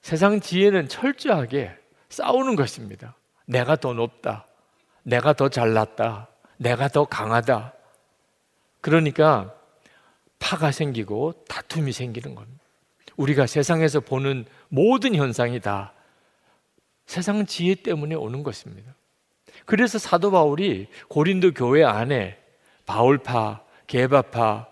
세상 0.00 0.40
지혜는 0.40 0.88
철저하게 0.88 1.76
싸우는 2.08 2.56
것입니다. 2.56 3.16
내가 3.44 3.76
더 3.76 3.92
높다. 3.92 4.46
내가 5.02 5.34
더 5.34 5.50
잘났다. 5.50 6.28
내가 6.56 6.88
더 6.88 7.04
강하다. 7.04 7.74
그러니까 8.80 9.54
파가 10.38 10.72
생기고 10.72 11.44
다툼이 11.48 11.92
생기는 11.92 12.34
겁니다. 12.34 12.64
우리가 13.18 13.46
세상에서 13.46 14.00
보는 14.00 14.46
모든 14.68 15.14
현상이 15.14 15.60
다 15.60 15.92
세상 17.10 17.44
지혜 17.44 17.74
때문에 17.74 18.14
오는 18.14 18.44
것입니다. 18.44 18.94
그래서 19.66 19.98
사도 19.98 20.30
바울이 20.30 20.86
고린도 21.08 21.54
교회 21.54 21.82
안에 21.82 22.38
바울파, 22.86 23.64
게바파, 23.88 24.68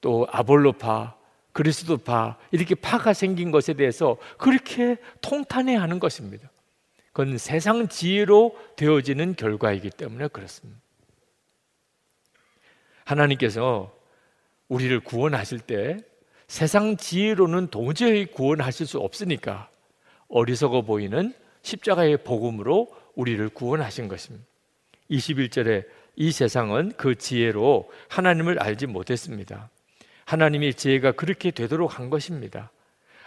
또 0.00 0.26
아볼로파, 0.30 1.14
그리스도파 1.52 2.38
이렇게 2.50 2.74
파가 2.74 3.12
생긴 3.12 3.50
것에 3.50 3.74
대해서 3.74 4.16
그렇게 4.38 4.96
통탄해 5.20 5.76
하는 5.76 6.00
것입니다. 6.00 6.50
그건 7.12 7.36
세상 7.36 7.88
지혜로 7.88 8.56
되어지는 8.76 9.36
결과이기 9.36 9.90
때문에 9.90 10.28
그렇습니다. 10.28 10.80
하나님께서 13.04 13.94
우리를 14.68 14.98
구원하실 15.00 15.60
때 15.60 15.98
세상 16.48 16.96
지혜로는 16.96 17.66
도저히 17.66 18.24
구원하실 18.24 18.86
수 18.86 18.98
없으니까 18.98 19.68
어리석어 20.28 20.82
보이는 20.82 21.32
십자가의 21.62 22.18
복음으로 22.18 22.88
우리를 23.14 23.48
구원하신 23.50 24.08
것입니다. 24.08 24.46
21절에 25.10 25.86
이 26.16 26.32
세상은 26.32 26.92
그 26.96 27.14
지혜로 27.14 27.90
하나님을 28.08 28.60
알지 28.60 28.86
못했습니다. 28.86 29.70
하나님의 30.24 30.74
지혜가 30.74 31.12
그렇게 31.12 31.50
되도록 31.50 31.98
한 31.98 32.10
것입니다. 32.10 32.70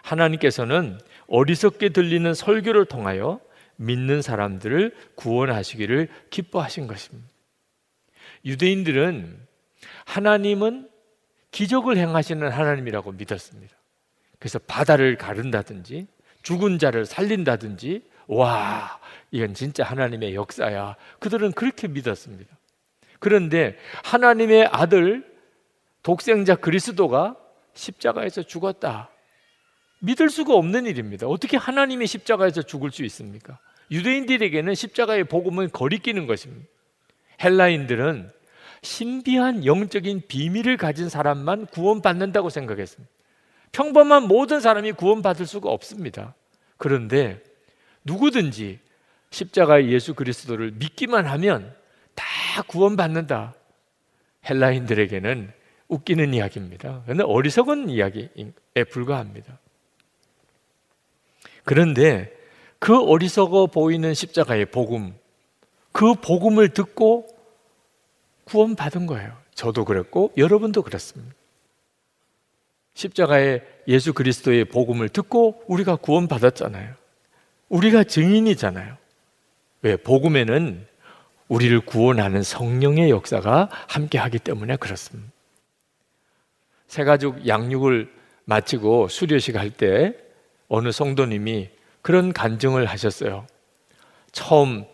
하나님께서는 0.01 0.99
어리석게 1.27 1.89
들리는 1.89 2.33
설교를 2.33 2.85
통하여 2.85 3.39
믿는 3.75 4.21
사람들을 4.21 4.95
구원하시기를 5.15 6.09
기뻐하신 6.29 6.87
것입니다. 6.87 7.27
유대인들은 8.45 9.39
하나님은 10.05 10.89
기적을 11.51 11.97
행하시는 11.97 12.49
하나님이라고 12.49 13.11
믿었습니다. 13.13 13.75
그래서 14.39 14.59
바다를 14.59 15.17
가른다든지 15.17 16.07
죽은 16.43 16.79
자를 16.79 17.05
살린다든지 17.05 18.03
와 18.27 18.99
이건 19.31 19.53
진짜 19.53 19.83
하나님의 19.83 20.35
역사야. 20.35 20.95
그들은 21.19 21.51
그렇게 21.53 21.87
믿었습니다. 21.87 22.55
그런데 23.19 23.77
하나님의 24.03 24.69
아들 24.71 25.25
독생자 26.03 26.55
그리스도가 26.55 27.35
십자가에서 27.73 28.43
죽었다. 28.43 29.09
믿을 29.99 30.29
수가 30.29 30.53
없는 30.53 30.85
일입니다. 30.85 31.27
어떻게 31.27 31.57
하나님이 31.57 32.07
십자가에서 32.07 32.61
죽을 32.61 32.91
수 32.91 33.03
있습니까? 33.05 33.59
유대인들에게는 33.91 34.75
십자가의 34.75 35.23
복음은 35.25 35.71
거리끼는 35.71 36.27
것입니다. 36.27 36.67
헬라인들은 37.43 38.31
신비한 38.83 39.65
영적인 39.65 40.23
비밀을 40.27 40.77
가진 40.77 41.09
사람만 41.09 41.67
구원받는다고 41.67 42.49
생각했습니다. 42.49 43.16
평범한 43.71 44.23
모든 44.23 44.59
사람이 44.59 44.93
구원받을 44.93 45.45
수가 45.45 45.69
없습니다. 45.69 46.33
그런데 46.77 47.41
누구든지 48.03 48.79
십자가의 49.29 49.91
예수 49.91 50.13
그리스도를 50.13 50.71
믿기만 50.71 51.25
하면 51.25 51.75
다 52.15 52.25
구원받는다. 52.67 53.53
헬라인들에게는 54.49 55.51
웃기는 55.89 56.33
이야기입니다. 56.33 57.01
그런데 57.03 57.23
어리석은 57.23 57.89
이야기에 57.89 58.29
불과합니다. 58.89 59.59
그런데 61.63 62.33
그 62.79 62.97
어리석어 62.97 63.67
보이는 63.67 64.13
십자가의 64.13 64.67
복음, 64.67 65.13
그 65.91 66.13
복음을 66.15 66.69
듣고 66.69 67.27
구원받은 68.45 69.07
거예요. 69.07 69.37
저도 69.53 69.83
그랬고 69.83 70.31
여러분도 70.37 70.83
그렇습니다. 70.83 71.35
십자가의 72.97 73.61
예수 73.87 74.11
그리스도의 74.11 74.65
복음을 74.65 75.07
듣고 75.09 75.61
우리가 75.67 75.97
구원받았잖아요. 75.97 76.95
우리가 77.69 78.03
증인이잖아요. 78.03 78.97
왜? 79.83 79.97
복음에는 79.97 80.87
우리를 81.47 81.79
구원하는 81.81 82.41
성령의 82.41 83.11
역사가 83.11 83.69
함께 83.87 84.17
하기 84.17 84.39
때문에 84.39 84.77
그렇습니다. 84.77 85.31
새 86.87 87.03
가족 87.03 87.47
양육을 87.47 88.11
마치고 88.45 89.09
수료식 89.09 89.55
할 89.57 89.69
때 89.69 90.15
어느 90.67 90.91
성도님이 90.91 91.69
그런 92.01 92.33
간증을 92.33 92.87
하셨어요. 92.87 93.45
처음 94.31 94.85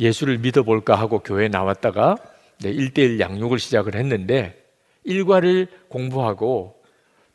예수를 0.00 0.38
믿어볼까 0.38 0.96
하고 0.96 1.20
교회에 1.20 1.46
나왔다가 1.48 2.16
네, 2.60 2.72
1대1 2.72 3.20
양육을 3.20 3.60
시작을 3.60 3.94
했는데 3.94 4.60
일과를 5.04 5.68
공부하고 5.88 6.81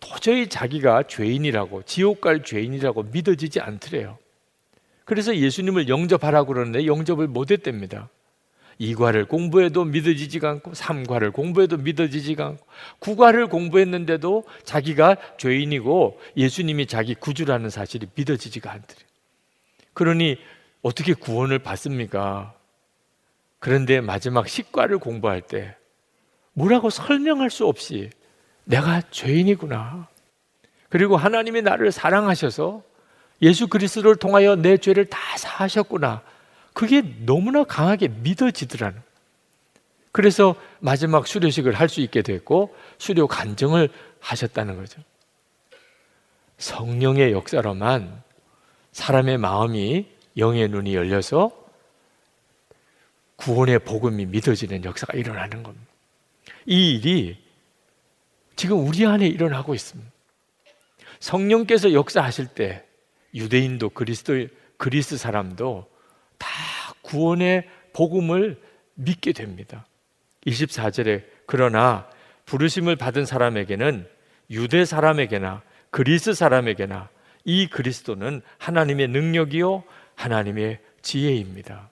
도저히 0.10 0.48
자기가 0.48 1.04
죄인이라고 1.04 1.84
지옥 1.84 2.22
갈 2.22 2.44
죄인이라고 2.44 3.04
믿어지지 3.04 3.60
않더래요. 3.60 4.18
그래서 5.06 5.36
예수님을 5.36 5.88
영접하라고 5.88 6.54
그러는데 6.54 6.86
영접을 6.86 7.28
못 7.28 7.52
했답니다. 7.52 8.10
2과를 8.80 9.28
공부해도 9.28 9.86
믿어지지가 9.86 10.50
않고 10.50 10.72
3과를 10.72 11.34
공부해도 11.34 11.78
믿어지지가 11.78 12.46
않고 12.46 12.66
9과를 13.00 13.50
공부했는데도 13.50 14.44
자기가 14.64 15.18
죄인이고 15.38 16.20
예수님이 16.36 16.86
자기 16.86 17.16
구주라는 17.16 17.70
사실이 17.70 18.08
믿어지지가 18.14 18.72
않더래요. 18.72 19.08
그러니 19.94 20.38
어떻게 20.84 21.14
구원을 21.14 21.60
받습니까? 21.60 22.54
그런데 23.60 24.00
마지막 24.00 24.48
식과를 24.48 25.00
공부할 25.00 25.42
때 25.42 25.76
뭐라고 26.54 26.90
설명할 26.90 27.50
수 27.50 27.66
없이 27.66 28.10
내가 28.68 29.02
죄인이구나. 29.12 30.08
그리고 30.90 31.18
하나님이 31.18 31.62
나를 31.62 31.92
사랑하셔서 31.92 32.84
예수 33.42 33.68
그리스도를 33.68 34.18
통하여 34.18 34.56
내 34.56 34.78
죄를 34.78 35.06
다 35.06 35.20
사하셨구나. 35.38 36.22
그게 36.74 37.02
너무나 37.26 37.64
강하게 37.64 38.08
믿어지더라는. 38.10 39.02
그래서 40.12 40.56
마지막 40.80 41.28
수료식을 41.28 41.74
할 41.74 41.90
수 41.90 42.02
있게 42.02 42.22
됐고 42.22 42.76
수료 42.98 43.28
간증을 43.28 43.90
하셨다는 44.20 44.76
거죠. 44.76 45.02
성령의 46.58 47.32
역사로만 47.32 48.22
사람의 48.92 49.38
마음이 49.38 50.08
영의 50.38 50.68
눈이 50.70 50.96
열려서 50.96 51.52
구원의 53.36 53.80
복음이 53.80 54.26
믿어지는 54.26 54.84
역사가 54.84 55.18
일어나는 55.18 55.62
겁니다. 55.62 55.86
이 56.66 56.96
일이 56.96 57.47
지금 58.58 58.86
우리 58.86 59.06
안에 59.06 59.28
일어나고 59.28 59.76
있습니다. 59.76 60.12
성령께서 61.20 61.94
역사하실 61.94 62.48
때 62.48 62.84
유대인도 63.34 63.92
그리스도 63.92 64.34
그리스 64.78 65.16
사람도 65.16 65.88
다 66.40 66.50
구원의 67.04 67.70
복음을 67.94 68.60
믿게 68.96 69.34
됩니다. 69.34 69.86
24절에 70.48 71.24
그러나 71.46 72.10
부르심을 72.46 72.96
받은 72.96 73.26
사람에게는 73.26 74.08
유대 74.50 74.86
사람에게나 74.86 75.62
그리스 75.92 76.34
사람에게나 76.34 77.10
이 77.46 77.68
그리스도는 77.68 78.42
하나님의 78.58 79.10
능력이요 79.10 79.84
하나님의 80.16 80.80
지혜입니다. 81.04 81.90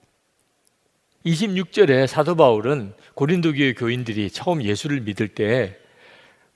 26절에 1.27 2.07
사도 2.07 2.35
바울은 2.35 2.93
고린도 3.13 3.53
교회 3.53 3.73
교인들이 3.73 4.31
처음 4.31 4.63
예수를 4.63 5.01
믿을 5.01 5.27
때 5.27 5.77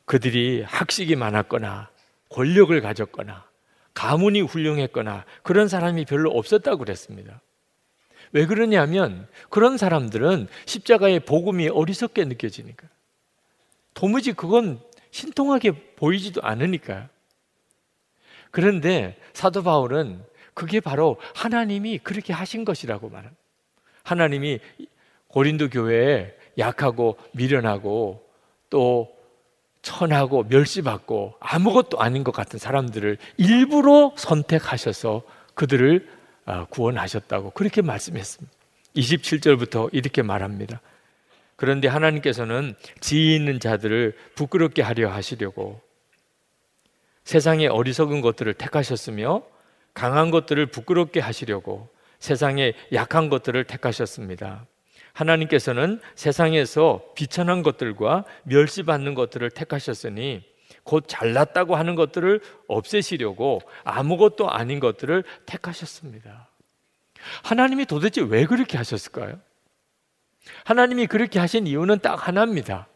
그들이 0.09 0.63
학식이 0.63 1.15
많았거나 1.15 1.87
권력을 2.29 2.81
가졌거나 2.81 3.47
가문이 3.93 4.41
훌륭했거나 4.41 5.23
그런 5.43 5.67
사람이 5.67 6.05
별로 6.05 6.31
없었다고 6.31 6.79
그랬습니다. 6.79 7.41
왜 8.31 8.47
그러냐면 8.47 9.27
그런 9.49 9.77
사람들은 9.77 10.47
십자가의 10.65 11.19
복음이 11.19 11.69
어리석게 11.69 12.25
느껴지니까. 12.25 12.87
도무지 13.93 14.33
그건 14.33 14.81
신통하게 15.11 15.93
보이지도 15.95 16.41
않으니까요. 16.41 17.07
그런데 18.49 19.15
사도 19.33 19.61
바울은 19.61 20.23
그게 20.55 20.79
바로 20.79 21.17
하나님이 21.35 21.99
그렇게 21.99 22.33
하신 22.33 22.65
것이라고 22.65 23.09
말합니다. 23.09 23.39
하나님이 24.01 24.59
고린도 25.27 25.69
교회에 25.69 26.33
약하고 26.57 27.19
미련하고 27.33 28.27
또 28.71 29.18
천하고 29.81 30.43
멸시받고 30.43 31.35
아무것도 31.39 31.99
아닌 31.99 32.23
것 32.23 32.31
같은 32.31 32.59
사람들을 32.59 33.17
일부러 33.37 34.13
선택하셔서 34.17 35.23
그들을 35.55 36.07
아, 36.45 36.65
구원하셨다고 36.65 37.51
그렇게 37.51 37.81
말씀했습니다. 37.81 38.57
27절부터 38.95 39.89
이렇게 39.91 40.21
말합니다. 40.21 40.81
그런데 41.55 41.87
하나님께서는 41.87 42.75
지혜 43.01 43.35
있는 43.35 43.59
자들을 43.59 44.15
부끄럽게 44.35 44.81
하려 44.81 45.11
하시려고 45.11 45.81
세상의 47.23 47.67
어리석은 47.67 48.21
것들을 48.21 48.53
택하셨으며 48.55 49.43
강한 49.93 50.31
것들을 50.31 50.65
부끄럽게 50.67 51.19
하시려고 51.19 51.89
세상의 52.19 52.73
약한 52.93 53.29
것들을 53.29 53.63
택하셨습니다. 53.65 54.65
하나님께서는 55.13 56.01
세상에서 56.15 57.03
비천한 57.15 57.63
것들과 57.63 58.25
멸시받는 58.43 59.15
것들을 59.15 59.49
택하셨으니 59.51 60.43
곧 60.83 61.05
잘났다고 61.07 61.75
하는 61.75 61.95
것들을 61.95 62.41
없애시려고 62.67 63.61
아무것도 63.83 64.49
아닌 64.49 64.79
것들을 64.79 65.23
택하셨습니다. 65.45 66.49
하나님이 67.43 67.85
도대체 67.85 68.21
왜 68.21 68.45
그렇게 68.45 68.77
하셨을까요? 68.77 69.39
하나님이 70.63 71.07
그렇게 71.07 71.39
하신 71.39 71.67
이유는 71.67 71.99
딱 71.99 72.27
하나입니다. 72.27 72.87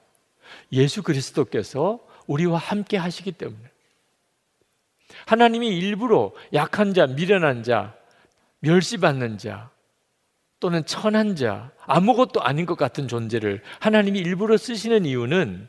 예수 0.71 1.03
그리스도께서 1.03 1.99
우리와 2.27 2.57
함께 2.57 2.97
하시기 2.97 3.31
때문에. 3.33 3.63
하나님이 5.25 5.77
일부러 5.77 6.31
약한 6.53 6.93
자, 6.93 7.05
미련한 7.05 7.63
자, 7.63 7.95
멸시받는 8.59 9.37
자, 9.37 9.69
또는 10.63 10.85
천한 10.85 11.35
자, 11.35 11.71
아무것도 11.85 12.41
아닌 12.41 12.65
것 12.65 12.77
같은 12.77 13.09
존재를 13.09 13.61
하나님이 13.81 14.19
일부러 14.19 14.55
쓰시는 14.55 15.03
이유는 15.05 15.67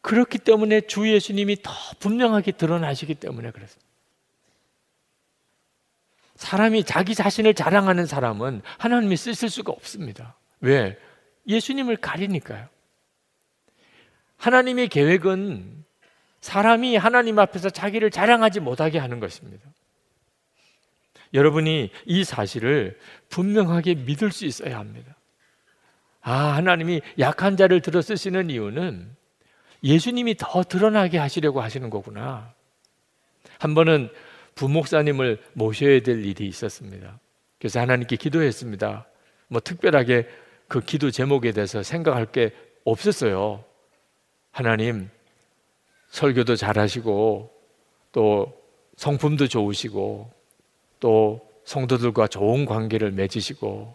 그렇기 0.00 0.38
때문에 0.38 0.80
주 0.80 1.08
예수님이 1.08 1.62
더 1.62 1.70
분명하게 2.00 2.50
드러나시기 2.50 3.14
때문에 3.14 3.52
그렇습니다. 3.52 3.88
사람이 6.34 6.82
자기 6.82 7.14
자신을 7.14 7.54
자랑하는 7.54 8.06
사람은 8.06 8.62
하나님이 8.78 9.16
쓰실 9.16 9.48
수가 9.48 9.70
없습니다. 9.70 10.34
왜? 10.58 10.98
예수님을 11.46 11.98
가리니까요. 11.98 12.66
하나님의 14.38 14.88
계획은 14.88 15.84
사람이 16.40 16.96
하나님 16.96 17.38
앞에서 17.38 17.70
자기를 17.70 18.10
자랑하지 18.10 18.58
못하게 18.58 18.98
하는 18.98 19.20
것입니다. 19.20 19.70
여러분이 21.34 21.90
이 22.06 22.24
사실을 22.24 22.98
분명하게 23.28 23.96
믿을 23.96 24.30
수 24.32 24.46
있어야 24.46 24.78
합니다. 24.78 25.16
아, 26.22 26.32
하나님이 26.54 27.02
약한 27.18 27.56
자를 27.56 27.82
들어 27.82 28.00
쓰시는 28.00 28.48
이유는 28.48 29.14
예수님이 29.82 30.36
더 30.38 30.62
드러나게 30.62 31.18
하시려고 31.18 31.60
하시는 31.60 31.90
거구나. 31.90 32.54
한 33.58 33.74
번은 33.74 34.10
부목사님을 34.54 35.42
모셔야 35.52 36.00
될 36.00 36.24
일이 36.24 36.46
있었습니다. 36.46 37.18
그래서 37.58 37.80
하나님께 37.80 38.16
기도했습니다. 38.16 39.06
뭐 39.48 39.60
특별하게 39.60 40.28
그 40.68 40.80
기도 40.80 41.10
제목에 41.10 41.52
대해서 41.52 41.82
생각할 41.82 42.26
게 42.26 42.52
없었어요. 42.84 43.64
하나님, 44.50 45.10
설교도 46.08 46.56
잘하시고, 46.56 47.50
또 48.12 48.62
성품도 48.96 49.48
좋으시고, 49.48 50.32
또 51.04 51.46
성도들과 51.66 52.28
좋은 52.28 52.64
관계를 52.64 53.10
맺으시고, 53.10 53.94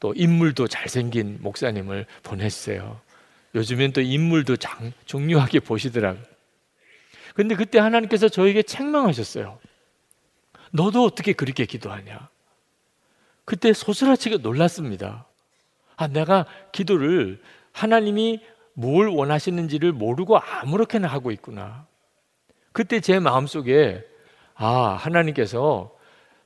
또 0.00 0.14
인물도 0.16 0.66
잘생긴 0.66 1.38
목사님을 1.42 2.06
보냈어요. 2.24 3.00
요즘엔 3.54 3.92
또 3.92 4.00
인물도 4.00 4.56
장, 4.56 4.92
중요하게 5.04 5.60
보시더라고요. 5.60 6.24
근데 7.36 7.54
그때 7.54 7.78
하나님께서 7.78 8.28
저에게 8.28 8.64
책망하셨어요. 8.64 9.60
너도 10.72 11.04
어떻게 11.04 11.34
그렇게 11.34 11.66
기도하냐? 11.66 12.28
그때 13.44 13.72
소스라치게 13.72 14.38
놀랐습니다. 14.38 15.26
아, 15.94 16.08
내가 16.08 16.46
기도를 16.72 17.40
하나님이 17.70 18.40
뭘 18.72 19.06
원하시는지를 19.06 19.92
모르고 19.92 20.36
아무렇게나 20.40 21.06
하고 21.06 21.30
있구나. 21.30 21.86
그때 22.72 22.98
제 22.98 23.20
마음속에 23.20 24.04
아, 24.56 24.96
하나님께서 24.98 25.99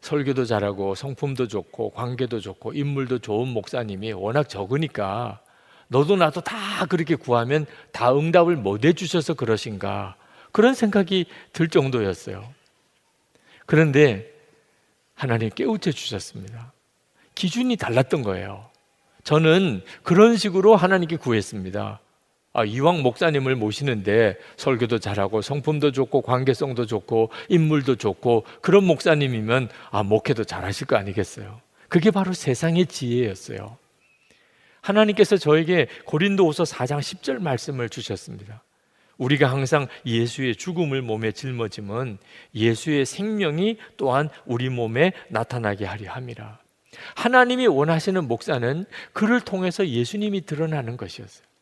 설교도 0.04 0.44
잘하고 0.44 0.94
성품도 0.94 1.48
좋고 1.48 1.90
관계도 1.90 2.40
좋고 2.40 2.74
인물도 2.74 3.20
좋은 3.20 3.48
목사님이 3.48 4.12
워낙 4.12 4.48
적으니까 4.48 5.40
너도 5.88 6.16
나도 6.16 6.42
다 6.42 6.84
그렇게 6.86 7.14
구하면 7.14 7.64
다 7.90 8.14
응답을 8.14 8.56
못 8.56 8.84
해주셔서 8.84 9.34
그러신가 9.34 10.16
그런 10.52 10.74
생각이 10.74 11.26
들 11.52 11.68
정도였어요. 11.68 12.46
그런데 13.64 14.30
하나님 15.14 15.48
깨우쳐 15.48 15.92
주셨습니다. 15.92 16.72
기준이 17.34 17.76
달랐던 17.76 18.22
거예요. 18.22 18.68
저는 19.24 19.82
그런 20.02 20.36
식으로 20.36 20.76
하나님께 20.76 21.16
구했습니다. 21.16 22.00
아, 22.56 22.64
이왕 22.64 23.02
목사님을 23.02 23.56
모시는데 23.56 24.38
설교도 24.56 25.00
잘하고 25.00 25.42
성품도 25.42 25.90
좋고 25.90 26.22
관계성도 26.22 26.86
좋고 26.86 27.30
인물도 27.48 27.96
좋고 27.96 28.44
그런 28.60 28.84
목사님이면 28.84 29.68
아, 29.90 30.04
목회도 30.04 30.44
잘하실 30.44 30.86
거 30.86 30.96
아니겠어요? 30.96 31.60
그게 31.88 32.12
바로 32.12 32.32
세상의 32.32 32.86
지혜였어요. 32.86 33.76
하나님께서 34.80 35.36
저에게 35.36 35.88
고린도후서 36.04 36.62
4장 36.62 37.00
10절 37.00 37.42
말씀을 37.42 37.88
주셨습니다. 37.88 38.62
우리가 39.18 39.50
항상 39.50 39.88
예수의 40.06 40.54
죽음을 40.54 41.02
몸에 41.02 41.32
짊어짐은 41.32 42.18
예수의 42.54 43.04
생명이 43.04 43.78
또한 43.96 44.28
우리 44.46 44.68
몸에 44.68 45.12
나타나게 45.28 45.86
하려 45.86 46.12
함이라. 46.12 46.58
하나님이 47.16 47.66
원하시는 47.66 48.28
목사는 48.28 48.84
그를 49.12 49.40
통해서 49.40 49.86
예수님이 49.86 50.46
드러나는 50.46 50.96
것이었어요. 50.96 51.53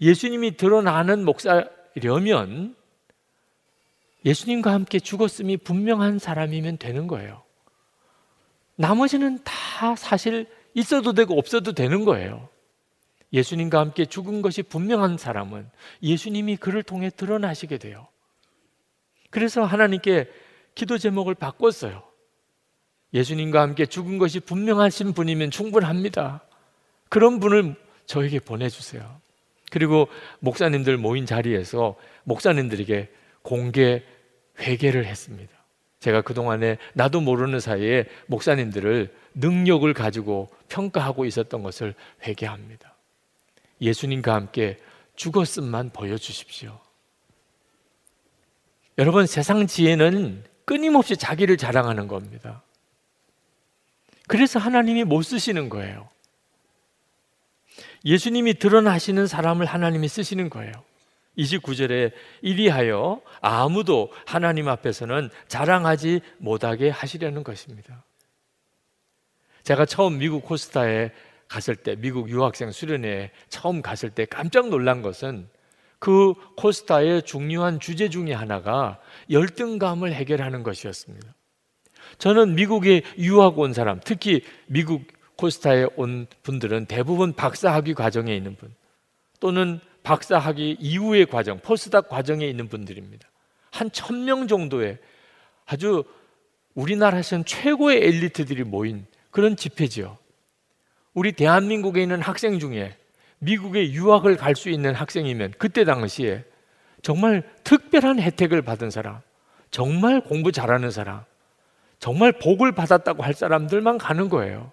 예수님이 0.00 0.56
드러나는 0.56 1.24
목사려면 1.24 2.76
예수님과 4.24 4.72
함께 4.72 5.00
죽었음이 5.00 5.58
분명한 5.58 6.18
사람이면 6.18 6.78
되는 6.78 7.06
거예요. 7.06 7.42
나머지는 8.76 9.42
다 9.44 9.94
사실 9.96 10.46
있어도 10.74 11.12
되고 11.12 11.38
없어도 11.38 11.72
되는 11.72 12.04
거예요. 12.04 12.48
예수님과 13.32 13.78
함께 13.78 14.04
죽은 14.04 14.42
것이 14.42 14.62
분명한 14.62 15.18
사람은 15.18 15.70
예수님이 16.02 16.56
그를 16.56 16.82
통해 16.82 17.10
드러나시게 17.10 17.78
돼요. 17.78 18.08
그래서 19.30 19.64
하나님께 19.64 20.30
기도 20.74 20.98
제목을 20.98 21.34
바꿨어요. 21.34 22.02
예수님과 23.14 23.60
함께 23.60 23.86
죽은 23.86 24.18
것이 24.18 24.40
분명하신 24.40 25.14
분이면 25.14 25.50
충분합니다. 25.50 26.42
그런 27.08 27.40
분을 27.40 27.74
저에게 28.06 28.40
보내주세요. 28.40 29.21
그리고 29.72 30.08
목사님들 30.40 30.98
모인 30.98 31.24
자리에서 31.24 31.96
목사님들에게 32.24 33.08
공개 33.40 34.02
회개를 34.60 35.06
했습니다. 35.06 35.50
제가 35.98 36.20
그동안에 36.20 36.76
나도 36.92 37.22
모르는 37.22 37.58
사이에 37.58 38.04
목사님들을 38.26 39.10
능력을 39.34 39.90
가지고 39.94 40.50
평가하고 40.68 41.24
있었던 41.24 41.62
것을 41.62 41.94
회개합니다. 42.22 42.94
예수님과 43.80 44.34
함께 44.34 44.78
죽었음만 45.16 45.90
보여주십시오. 45.94 46.78
여러분, 48.98 49.26
세상 49.26 49.66
지혜는 49.66 50.44
끊임없이 50.66 51.16
자기를 51.16 51.56
자랑하는 51.56 52.08
겁니다. 52.08 52.62
그래서 54.28 54.58
하나님이 54.58 55.04
못 55.04 55.22
쓰시는 55.22 55.70
거예요. 55.70 56.11
예수님이 58.04 58.54
드러나시는 58.54 59.26
사람을 59.26 59.66
하나님이 59.66 60.08
쓰시는 60.08 60.50
거예요. 60.50 60.72
29절에 61.38 62.12
이리하여 62.42 63.20
아무도 63.40 64.12
하나님 64.26 64.68
앞에서는 64.68 65.30
자랑하지 65.48 66.20
못하게 66.38 66.90
하시려는 66.90 67.42
것입니다. 67.42 68.04
제가 69.62 69.86
처음 69.86 70.18
미국 70.18 70.44
코스타에 70.44 71.12
갔을 71.48 71.76
때 71.76 71.96
미국 71.96 72.30
유학생 72.30 72.70
수련회에 72.70 73.30
처음 73.48 73.82
갔을 73.82 74.10
때 74.10 74.24
깜짝 74.24 74.68
놀란 74.68 75.02
것은 75.02 75.48
그 75.98 76.34
코스타의 76.56 77.22
중요한 77.22 77.78
주제 77.78 78.08
중의 78.08 78.34
하나가 78.34 78.98
열등감을 79.30 80.12
해결하는 80.12 80.62
것이었습니다. 80.62 81.32
저는 82.18 82.54
미국에 82.56 83.02
유학 83.18 83.58
온 83.58 83.72
사람, 83.72 84.00
특히 84.04 84.42
미국 84.66 85.04
코스타에 85.42 85.86
온 85.96 86.28
분들은 86.44 86.86
대부분 86.86 87.32
박사학위 87.32 87.94
과정에 87.94 88.34
있는 88.36 88.54
분 88.54 88.72
또는 89.40 89.80
박사학위 90.04 90.76
이후의 90.78 91.26
과정, 91.26 91.58
포스닥 91.58 92.08
과정에 92.08 92.46
있는 92.46 92.68
분들입니다. 92.68 93.28
한 93.72 93.90
천 93.90 94.24
명 94.24 94.46
정도의 94.46 94.98
아주 95.66 96.04
우리나라에서는 96.74 97.44
최고의 97.44 98.04
엘리트들이 98.06 98.62
모인 98.62 99.06
그런 99.32 99.56
집회지요. 99.56 100.16
우리 101.12 101.32
대한민국에 101.32 102.00
있는 102.02 102.20
학생 102.22 102.60
중에 102.60 102.96
미국에 103.40 103.90
유학을 103.92 104.36
갈 104.36 104.54
수 104.54 104.70
있는 104.70 104.94
학생이면 104.94 105.54
그때 105.58 105.84
당시에 105.84 106.44
정말 107.02 107.42
특별한 107.64 108.20
혜택을 108.20 108.62
받은 108.62 108.90
사람, 108.90 109.18
정말 109.72 110.20
공부 110.20 110.52
잘하는 110.52 110.92
사람, 110.92 111.24
정말 111.98 112.30
복을 112.30 112.72
받았다고 112.72 113.24
할 113.24 113.34
사람들만 113.34 113.98
가는 113.98 114.28
거예요. 114.28 114.70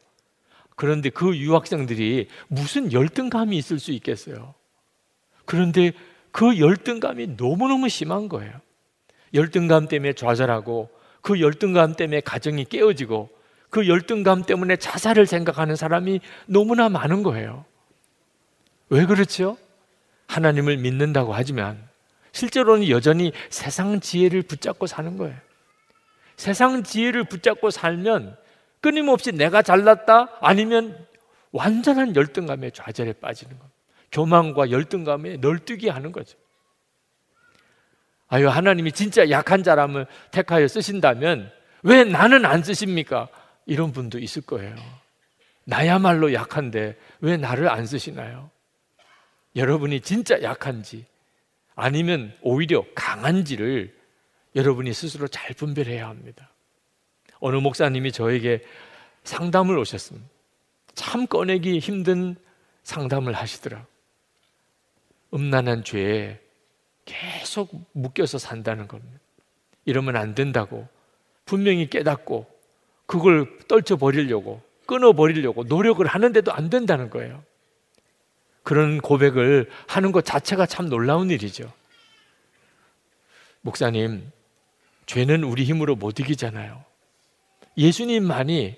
그런데 0.80 1.10
그 1.10 1.36
유학생들이 1.36 2.30
무슨 2.48 2.94
열등감이 2.94 3.58
있을 3.58 3.80
수 3.80 3.92
있겠어요? 3.92 4.54
그런데 5.44 5.92
그 6.32 6.58
열등감이 6.58 7.36
너무너무 7.36 7.89
심한 7.89 8.30
거예요. 8.30 8.54
열등감 9.34 9.89
때문에 9.89 10.13
좌절하고 10.13 10.89
그 11.20 11.42
열등감 11.42 11.96
때문에 11.96 12.22
가정이 12.22 12.63
깨어지고 12.63 13.30
그 13.70 13.89
열등감 13.89 14.44
때문에 14.44 14.78
자살을 14.78 15.26
생각하는 15.26 15.76
사람이 15.76 16.22
너무나 16.46 16.88
많은 16.88 17.24
거예요. 17.24 17.65
왜 18.88 19.06
그렇죠? 19.06 19.58
하나님을 20.28 20.78
믿는다고 20.78 21.34
하지만 21.34 21.89
실제로는 22.32 22.88
여전히 22.88 23.34
세상 23.50 24.00
지혜를 24.00 24.44
붙잡고 24.44 24.88
사는 24.88 25.18
거예요. 25.18 25.36
세상 26.38 26.84
지혜를 26.84 27.26
붙잡고 27.26 27.70
살면 27.70 28.38
끊임없이 28.82 29.32
내가 29.32 29.62
잘났다 29.62 30.38
아니면 30.42 31.06
완전한 31.52 32.15
열등감에 32.15 32.72
좌절에 32.72 33.13
빠지는 33.13 33.58
겁니다. 33.58 33.78
교만과 34.12 34.72
열등감에 34.72 35.38
널뛰게 35.38 35.89
하는 35.89 36.12
거죠. 36.12 36.38
아유, 38.28 38.48
하나님이 38.48 38.92
진짜 38.92 39.30
약한 39.30 39.63
사람을 39.63 40.06
택하여 40.32 40.68
쓰신다면 40.68 41.52
왜 41.84 42.04
나는 42.04 42.46
안 42.46 42.63
쓰십니까? 42.63 43.28
이런 43.65 43.92
분도 43.92 44.20
있을 44.20 44.44
거예요. 44.44 44.76
나야말로 45.65 46.34
약한데 46.34 46.98
왜 47.22 47.38
나를 47.38 47.70
안 47.70 47.86
쓰시나요? 47.86 48.50
여러분이 49.56 50.02
진짜 50.02 50.42
약한지 50.42 51.06
아니면 51.76 52.36
오히려 52.42 52.84
강한지를 52.96 53.96
여러분이 54.56 54.94
스스로 54.94 55.28
잘 55.28 55.54
분별해야 55.56 56.08
합니다. 56.08 56.50
어느 57.39 57.56
목사님이 57.58 58.12
저에게 58.12 58.63
상담을 59.23 59.78
오셨습니다. 59.78 60.28
참 60.95 61.28
꺼내기 61.28 61.80
힘든 61.80 62.36
상담을 62.84 63.34
하시더라. 63.34 63.86
음란한 65.34 65.84
죄에 65.84 66.39
계속 67.06 67.71
묶여서 67.93 68.38
산다는 68.38 68.88
겁니다. 68.88 69.19
이러면 69.86 70.15
안 70.15 70.36
된다고 70.36 70.88
분명히 71.45 71.89
깨닫고 71.89 72.47
그걸 73.06 73.58
떨쳐 73.67 73.95
버리려고 73.95 74.62
끊어 74.86 75.13
버리려고 75.13 75.63
노력을 75.63 76.06
하는데도 76.06 76.52
안 76.52 76.69
된다는 76.69 77.10
거예요. 77.10 77.43
그런 78.63 78.99
고백을 78.99 79.69
하는 79.88 80.12
것 80.12 80.25
자체가 80.25 80.65
참 80.65 80.89
놀라운 80.89 81.30
일이죠. 81.30 81.71
목사님, 83.62 84.32
죄는 85.06 85.43
우리 85.43 85.63
힘으로 85.63 85.95
못 85.95 86.19
이기잖아요. 86.19 86.88
예수님만이 87.80 88.76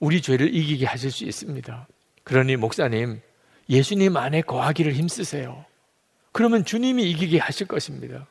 우리 0.00 0.20
죄를 0.20 0.52
이기게 0.52 0.84
하실 0.84 1.12
수 1.12 1.24
있습니다. 1.24 1.86
그러니 2.24 2.56
목사님, 2.56 3.20
예수님 3.68 4.16
안에 4.16 4.42
거하기를 4.42 4.92
힘쓰세요. 4.92 5.64
그러면 6.32 6.64
주님이 6.64 7.08
이기게 7.10 7.38
하실 7.38 7.68
것입니다. 7.68 8.26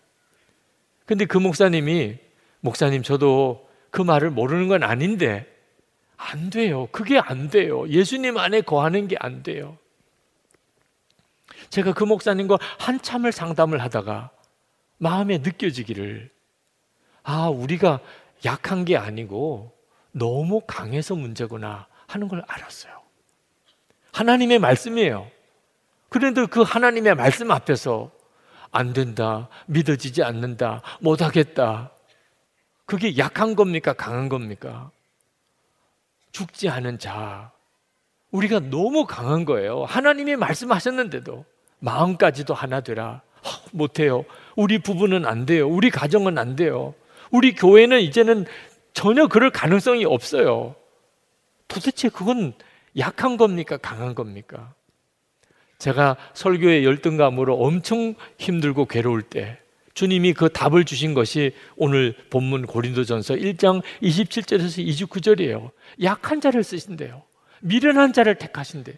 근데 1.06 1.26
그 1.26 1.38
목사님이 1.38 2.18
목사님 2.60 3.02
저도 3.02 3.68
그 3.92 4.02
말을 4.02 4.30
모르는 4.30 4.68
건 4.68 4.84
아닌데 4.84 5.48
안 6.18 6.50
돼요. 6.50 6.90
그게 6.92 7.18
안 7.18 7.50
돼요. 7.50 7.88
예수님 7.88 8.38
안에 8.38 8.62
거하는 8.62 9.08
게 9.08 9.16
안 9.20 9.42
돼요. 9.42 9.78
제가 11.70 11.94
그 11.94 12.04
목사님과 12.04 12.58
한참을 12.78 13.32
상담을 13.32 13.82
하다가 13.82 14.32
마음에 14.98 15.38
느껴지기를 15.38 16.30
아, 17.24 17.48
우리가 17.48 18.02
약한 18.44 18.84
게 18.86 18.98
아니고 18.98 19.79
너무 20.12 20.62
강해서 20.66 21.16
문제구나 21.16 21.88
하는 22.08 22.28
걸 22.28 22.44
알았어요. 22.48 22.94
하나님의 24.12 24.60
말씀이에요. 24.60 25.30
그런데 26.10 26.46
그 26.46 26.62
하나님의 26.62 27.16
말씀 27.16 27.52
앞에서 27.52 28.12
안 28.72 28.94
된다, 28.94 29.48
믿어지지 29.68 30.24
않는다, 30.24 30.82
못하겠다. 31.00 31.92
그게 32.86 33.18
약한 33.18 33.56
겁니까? 33.56 33.94
강한 33.94 34.30
겁니까? 34.30 34.92
죽지 36.32 36.70
않은 36.70 37.00
자. 37.00 37.52
우리가 38.32 38.60
너무 38.60 39.06
강한 39.06 39.46
거예요. 39.46 39.86
하나님이 39.86 40.36
말씀하셨는데도 40.36 41.46
마음까지도 41.80 42.54
하나 42.54 42.82
되라. 42.82 43.22
못해요. 43.72 44.26
우리 44.56 44.80
부부는 44.80 45.26
안 45.26 45.46
돼요. 45.46 45.68
우리 45.68 45.90
가정은 45.90 46.38
안 46.38 46.56
돼요. 46.56 46.94
우리 47.32 47.54
교회는 47.54 48.02
이제는 48.02 48.46
전혀 48.94 49.28
그럴 49.28 49.50
가능성이 49.50 50.06
없어요. 50.06 50.76
도대체 51.68 52.10
그건 52.10 52.54
약한 52.98 53.38
겁니까? 53.38 53.78
강한 53.78 54.16
겁니까? 54.16 54.74
제가 55.78 56.18
설교의 56.34 56.84
열등감으로 56.84 57.56
엄청 57.56 58.16
힘들고 58.38 58.86
괴로울 58.86 59.22
때 59.22 59.60
주님이 59.94 60.34
그 60.34 60.50
답을 60.50 60.86
주신 60.86 61.14
것이 61.14 61.54
오늘 61.76 62.16
본문 62.30 62.66
고린도전서 62.66 63.36
1장 63.36 63.82
27절에서 64.02 64.86
29절이에요. 64.86 65.72
약한 66.04 66.42
자를 66.42 66.64
쓰신대요. 66.64 67.24
미련한 67.62 68.14
자를 68.14 68.36
택하신대. 68.36 68.98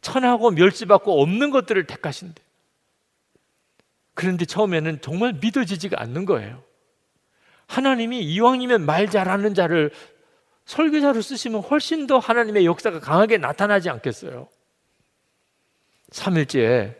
천하고 0.00 0.50
멸시받고 0.50 1.20
없는 1.22 1.50
것들을 1.50 1.86
택하신대. 1.86 2.42
그런데 4.14 4.44
처음에는 4.44 5.00
정말 5.00 5.34
믿어지지가 5.40 6.00
않는 6.00 6.24
거예요. 6.24 6.62
하나님이 7.74 8.20
이왕이면 8.20 8.86
말 8.86 9.10
잘하는 9.10 9.54
자를 9.54 9.90
설교자로 10.66 11.20
쓰시면 11.20 11.62
훨씬 11.62 12.06
더 12.06 12.18
하나님의 12.18 12.64
역사가 12.66 13.00
강하게 13.00 13.36
나타나지 13.38 13.90
않겠어요. 13.90 14.48
3일째 16.10 16.94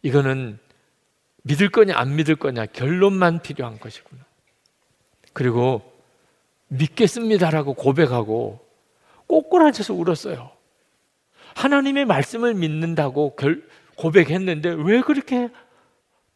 이거는 0.00 0.58
믿을 1.42 1.68
거냐 1.68 1.96
안 1.96 2.16
믿을 2.16 2.36
거냐 2.36 2.66
결론만 2.66 3.42
필요한 3.42 3.78
것이구나. 3.78 4.24
그리고 5.34 5.82
믿겠습니다라고 6.68 7.74
고백하고 7.74 8.66
꼬꾸라져서 9.26 9.92
울었어요. 9.92 10.50
하나님의 11.54 12.06
말씀을 12.06 12.54
믿는다고 12.54 13.36
결, 13.36 13.62
고백했는데 13.96 14.70
왜 14.70 15.02
그렇게 15.02 15.50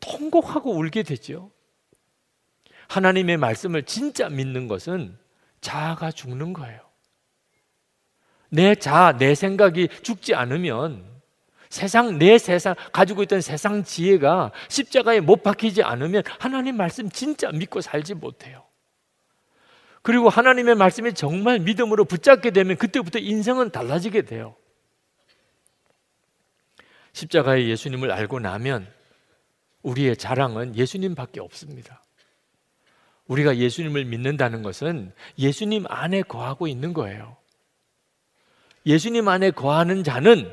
통곡하고 0.01 0.77
울게 0.77 1.03
되죠? 1.03 1.51
하나님의 2.89 3.37
말씀을 3.37 3.85
진짜 3.85 4.29
믿는 4.29 4.69
것은 4.69 5.17
자아가 5.61 6.11
죽는 6.11 6.53
거예요. 6.53 6.81
내 8.49 8.75
자아, 8.75 9.17
내 9.17 9.35
생각이 9.35 9.89
죽지 10.03 10.35
않으면 10.35 11.05
세상, 11.69 12.19
내 12.19 12.39
세상, 12.39 12.75
가지고 12.93 13.23
있던 13.25 13.41
세상 13.41 13.83
지혜가 13.83 14.53
십자가에 14.69 15.21
못 15.21 15.43
박히지 15.43 15.83
않으면 15.83 16.23
하나님 16.39 16.77
말씀 16.77 17.11
진짜 17.11 17.51
믿고 17.51 17.81
살지 17.81 18.15
못해요. 18.15 18.65
그리고 20.03 20.29
하나님의 20.29 20.77
말씀이 20.77 21.15
정말 21.15 21.59
믿음으로 21.59 22.05
붙잡게 22.05 22.53
되면 22.53 22.77
그때부터 22.77 23.19
인생은 23.19 23.71
달라지게 23.71 24.23
돼요. 24.23 24.55
십자가의 27.13 27.69
예수님을 27.71 28.13
알고 28.13 28.39
나면 28.39 28.87
우리의 29.83 30.17
자랑은 30.17 30.77
예수님밖에 30.77 31.41
없습니다. 31.41 32.03
우리가 33.29 33.57
예수님을 33.57 34.05
믿는다는 34.05 34.63
것은 34.63 35.13
예수님 35.39 35.85
안에 35.89 36.23
거하고 36.23 36.69
있는 36.69 36.93
거예요. 36.93 37.37
예수님 38.85 39.27
안에 39.27 39.51
거하는 39.51 40.05
자는 40.05 40.49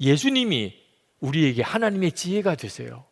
예수님이 0.00 0.74
우리에게 1.20 1.62
하나님의 1.62 2.12
지혜가 2.12 2.54
되세요. 2.54 3.04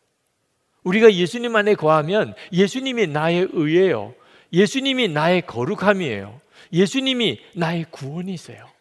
우리가 0.83 1.13
예수님 1.13 1.55
안에 1.55 1.75
거하면 1.75 2.33
예수님이 2.51 3.07
나의 3.07 3.49
의예요. 3.51 4.13
예수님이 4.51 5.07
나의 5.09 5.45
거룩함이에요. 5.45 6.39
예수님이 6.71 7.39
나의 7.55 7.85
구원이세요. 7.89 8.73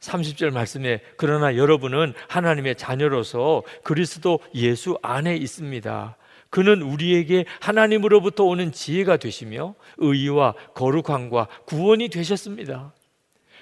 30절 0.00 0.52
말씀에 0.52 1.00
그러나 1.16 1.56
여러분은 1.56 2.14
하나님의 2.28 2.76
자녀로서 2.76 3.62
그리스도 3.82 4.40
예수 4.54 4.98
안에 5.02 5.36
있습니다. 5.36 6.16
그는 6.50 6.82
우리에게 6.82 7.44
하나님으로부터 7.60 8.44
오는 8.44 8.72
지혜가 8.72 9.16
되시며 9.16 9.74
의와 9.98 10.54
거룩함과 10.74 11.48
구원이 11.66 12.08
되셨습니다. 12.08 12.92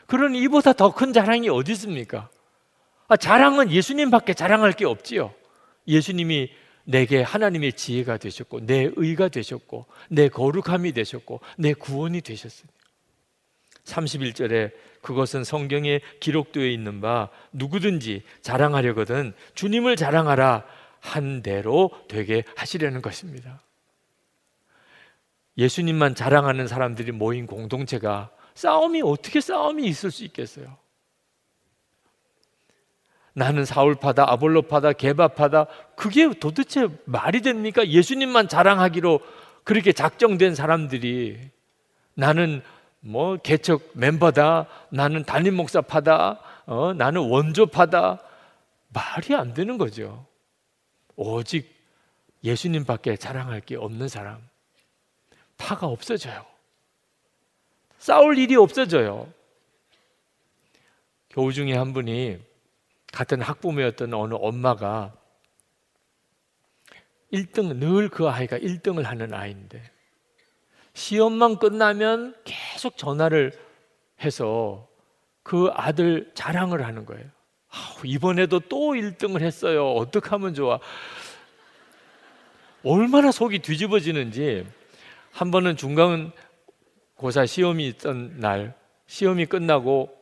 그런 0.07 0.35
이보다 0.35 0.73
더 0.73 0.91
큰 0.91 1.13
자랑이 1.13 1.49
어디 1.49 1.73
있습니까? 1.73 2.29
아, 3.09 3.17
자랑은 3.17 3.71
예수님밖에 3.71 4.35
자랑할 4.35 4.73
게 4.73 4.85
없지요. 4.85 5.33
예수님이 5.89 6.51
내게 6.85 7.23
하나님의 7.23 7.73
지혜가 7.73 8.19
되셨고 8.19 8.67
내 8.67 8.91
의가 8.97 9.29
되셨고 9.29 9.87
내 10.11 10.29
거룩함이 10.29 10.93
되셨고 10.93 11.41
내 11.57 11.73
구원이 11.73 12.21
되셨습니다. 12.21 12.75
31절에 13.85 14.73
그것은 15.03 15.45
성경에 15.45 16.01
기록되어 16.21 16.67
있는 16.67 17.01
바 17.01 17.29
누구든지 17.53 18.23
자랑하려거든 18.41 19.35
주님을 19.55 19.97
자랑하라 19.97 20.65
한 21.05 21.43
대로 21.43 21.91
되게 22.09 22.45
하시려는 22.57 23.03
것입니다. 23.03 23.61
예수님만 25.59 26.15
자랑하는 26.15 26.67
사람들이 26.67 27.13
모인 27.13 27.47
공동체가 27.47 28.31
싸움이 28.55 29.03
어떻게 29.03 29.43
싸움이 29.43 29.85
있을 29.85 30.11
수 30.11 30.25
있겠어요? 30.25 30.79
나는 33.35 33.67
사울파다, 33.67 34.31
아볼로파다, 34.33 34.95
개바파다. 34.95 35.67
그게 35.95 36.33
도대체 36.33 36.89
말이 37.05 37.43
됩니까? 37.43 37.87
예수님만 37.87 38.49
자랑하기로 38.49 39.21
그렇게 39.63 39.93
작정된 39.93 40.55
사람들이 40.55 41.51
나는 42.15 42.63
뭐 43.01 43.37
개척 43.37 43.83
멤버다, 43.93 44.69
나는 44.89 45.25
담임 45.25 45.57
목사파다, 45.57 46.41
어, 46.65 46.95
나는 46.95 47.29
원조파다. 47.29 48.21
말이 48.89 49.35
안 49.35 49.53
되는 49.53 49.77
거죠. 49.77 50.27
오직 51.17 51.75
예수님밖에 52.43 53.17
자랑할 53.17 53.61
게 53.61 53.77
없는 53.77 54.09
사람. 54.09 54.47
파가 55.57 55.87
없어져요. 55.87 56.45
싸울 57.99 58.39
일이 58.39 58.57
없어져요. 58.57 59.33
교우 61.31 61.53
중에 61.53 61.75
한 61.75 61.93
분이 61.93 62.39
같은 63.13 63.41
학부모였던 63.41 64.13
어느 64.15 64.35
엄마가 64.35 65.17
1등, 67.33 67.77
늘 67.77 68.09
그 68.11 68.29
아이가 68.29 68.59
1등을 68.59 69.03
하는 69.05 69.35
아이인데, 69.35 69.83
시험만 70.93 71.59
끝나면 71.59 72.37
계속 72.45 72.97
전화를 72.97 73.53
해서 74.21 74.89
그 75.43 75.71
아들 75.73 76.31
자랑을 76.35 76.87
하는 76.87 77.05
거예요. 77.05 77.29
이번에도 78.05 78.61
또 78.61 78.93
1등을 78.93 79.41
했어요. 79.43 79.93
어떻게 79.93 80.29
하면 80.31 80.55
좋아? 80.55 80.79
얼마나 82.85 83.31
속이 83.31 83.61
뒤집어지는지 83.61 84.67
한 85.33 85.51
번은 85.51 85.77
중간 85.77 86.33
고사 87.17 87.47
시험이 87.47 87.89
있던 87.89 88.41
날 88.41 88.75
시험이 89.07 89.47
끝나고 89.47 90.15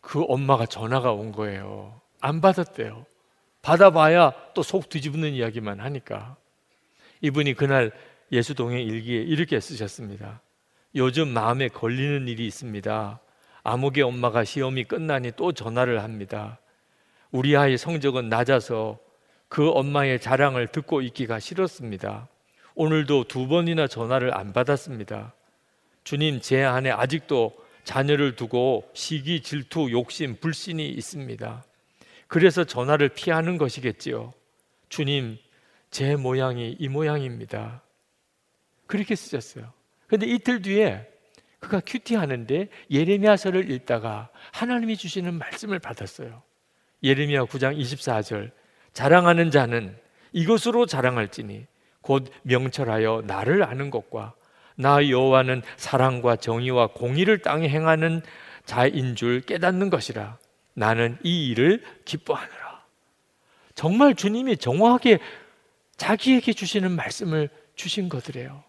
그 0.00 0.22
엄마가 0.28 0.66
전화가 0.66 1.12
온 1.12 1.32
거예요. 1.32 2.00
안 2.20 2.40
받았대요. 2.40 3.06
받아봐야 3.62 4.32
또 4.54 4.62
속 4.62 4.88
뒤집는 4.88 5.32
이야기만 5.32 5.80
하니까. 5.80 6.36
이분이 7.20 7.54
그날 7.54 7.92
예수동의 8.32 8.84
일기에 8.84 9.22
이렇게 9.22 9.60
쓰셨습니다. 9.60 10.42
요즘 10.96 11.28
마음에 11.28 11.68
걸리는 11.68 12.26
일이 12.28 12.46
있습니다. 12.46 13.20
아무개 13.62 14.02
엄마가 14.02 14.44
시험이 14.44 14.84
끝나니 14.84 15.32
또 15.36 15.52
전화를 15.52 16.02
합니다. 16.02 16.58
우리 17.32 17.56
아이 17.56 17.78
성적은 17.78 18.28
낮아서 18.28 18.98
그 19.48 19.70
엄마의 19.70 20.20
자랑을 20.20 20.68
듣고 20.68 21.00
있기가 21.00 21.38
싫었습니다. 21.40 22.28
오늘도 22.74 23.24
두 23.24 23.48
번이나 23.48 23.86
전화를 23.86 24.36
안 24.36 24.52
받았습니다. 24.52 25.34
주님, 26.04 26.40
제 26.40 26.62
안에 26.62 26.90
아직도 26.90 27.56
자녀를 27.84 28.36
두고 28.36 28.88
시기, 28.92 29.40
질투, 29.40 29.90
욕심, 29.90 30.36
불신이 30.36 30.86
있습니다. 30.86 31.64
그래서 32.28 32.64
전화를 32.64 33.08
피하는 33.08 33.56
것이겠지요. 33.56 34.34
주님, 34.90 35.38
제 35.90 36.16
모양이 36.16 36.76
이 36.78 36.88
모양입니다. 36.88 37.82
그렇게 38.86 39.14
쓰셨어요. 39.14 39.72
근데 40.06 40.26
이틀 40.26 40.60
뒤에 40.60 41.08
그가 41.60 41.80
큐티 41.80 42.14
하는데 42.14 42.68
예레미야서를 42.90 43.70
읽다가 43.70 44.28
하나님이 44.52 44.98
주시는 44.98 45.34
말씀을 45.34 45.78
받았어요. 45.78 46.42
예레미야 47.02 47.44
9장 47.44 47.78
24절 47.78 48.50
자랑하는 48.92 49.50
자는 49.50 49.96
이것으로 50.32 50.86
자랑할지니 50.86 51.66
곧 52.00 52.30
명철하여 52.42 53.24
나를 53.26 53.62
아는 53.64 53.90
것과 53.90 54.34
나 54.76 55.08
여호와는 55.08 55.62
사랑과 55.76 56.36
정의와 56.36 56.88
공의를 56.88 57.38
땅에 57.38 57.68
행하는 57.68 58.22
자인 58.64 59.14
줄 59.14 59.40
깨닫는 59.40 59.90
것이라 59.90 60.38
나는 60.74 61.18
이 61.22 61.48
일을 61.48 61.82
기뻐하노라. 62.04 62.82
정말 63.74 64.14
주님이 64.14 64.56
정확하게 64.56 65.18
자기에게 65.96 66.52
주시는 66.52 66.92
말씀을 66.92 67.48
주신 67.74 68.08
것들이에요. 68.08 68.62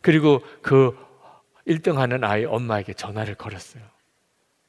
그리고 0.00 0.40
그 0.62 0.96
1등 1.66 1.96
하는 1.96 2.24
아이 2.24 2.44
엄마에게 2.44 2.94
전화를 2.94 3.34
걸었어요. 3.34 3.82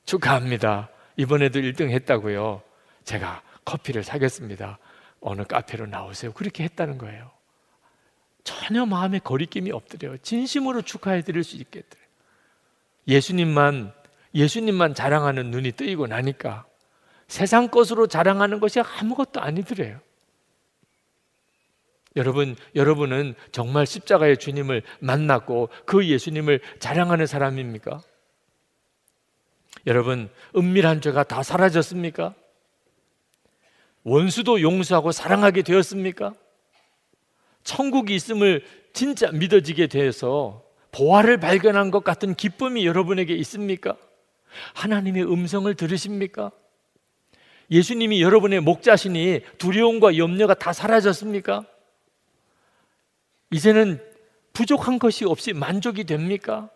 축하합니다. 0.06 0.90
이번에도 1.18 1.60
1등 1.60 1.90
했다고요. 1.90 2.62
제가 3.04 3.42
커피를 3.66 4.04
사겠습니다. 4.04 4.78
어느 5.22 5.44
카페로 5.44 5.88
나오세요. 5.88 6.32
그렇게 6.34 6.64
했다는 6.64 6.98
거예요. 6.98 7.32
전혀 8.44 8.86
마음에 8.86 9.20
거리낌이 9.20 9.72
없더래요. 9.72 10.18
진심으로 10.18 10.82
축하해 10.82 11.22
드릴 11.24 11.44
수 11.44 11.58
있겠더래요. 11.58 12.08
예수님만 13.08 13.94
예수님만 14.34 14.94
자랑하는 14.94 15.50
눈이 15.52 15.74
뜨이고 15.74 16.08
나니까 16.08 16.66
세상 17.28 17.68
것으로 17.68 18.08
자랑하는 18.08 18.60
것이 18.60 18.80
아무것도 18.80 19.42
아니더래요. 19.42 20.00
여러분, 22.16 22.56
여러분은 22.76 23.36
정말 23.52 23.86
십자가의 23.86 24.38
주님을 24.38 24.82
만났고 25.00 25.70
그 25.86 26.08
예수님을 26.08 26.60
자랑하는 26.80 27.28
사람입니까? 27.28 28.02
여러분, 29.88 30.30
은밀한 30.56 31.02
죄가 31.02 31.24
다 31.24 31.44
사라졌습니까? 31.44 32.34
원수도 34.10 34.62
용서하고 34.62 35.12
사랑하게 35.12 35.62
되었습니까? 35.62 36.34
천국이 37.64 38.16
있음을 38.16 38.66
진짜 38.92 39.32
믿어지게 39.32 39.88
돼서 39.88 40.64
보화를 40.92 41.40
발견한 41.40 41.92
것 41.92 42.04
같은 42.04 42.34
기쁨이 42.34 42.86
여러분에게 42.88 43.36
있습니까? 43.36 43.96
하나님의 44.74 45.32
음성을 45.32 45.72
들으십니까? 45.76 46.52
예수님이 47.70 48.24
여러분의 48.24 48.62
목자신이 48.62 49.42
두려움과 49.60 50.18
염려가 50.18 50.56
다 50.56 50.74
사라졌습니까? 50.74 51.66
이제는 53.52 54.04
부족한 54.54 54.98
것이 54.98 55.26
없이 55.26 55.54
만족이 55.54 56.06
됩니까? 56.06 56.72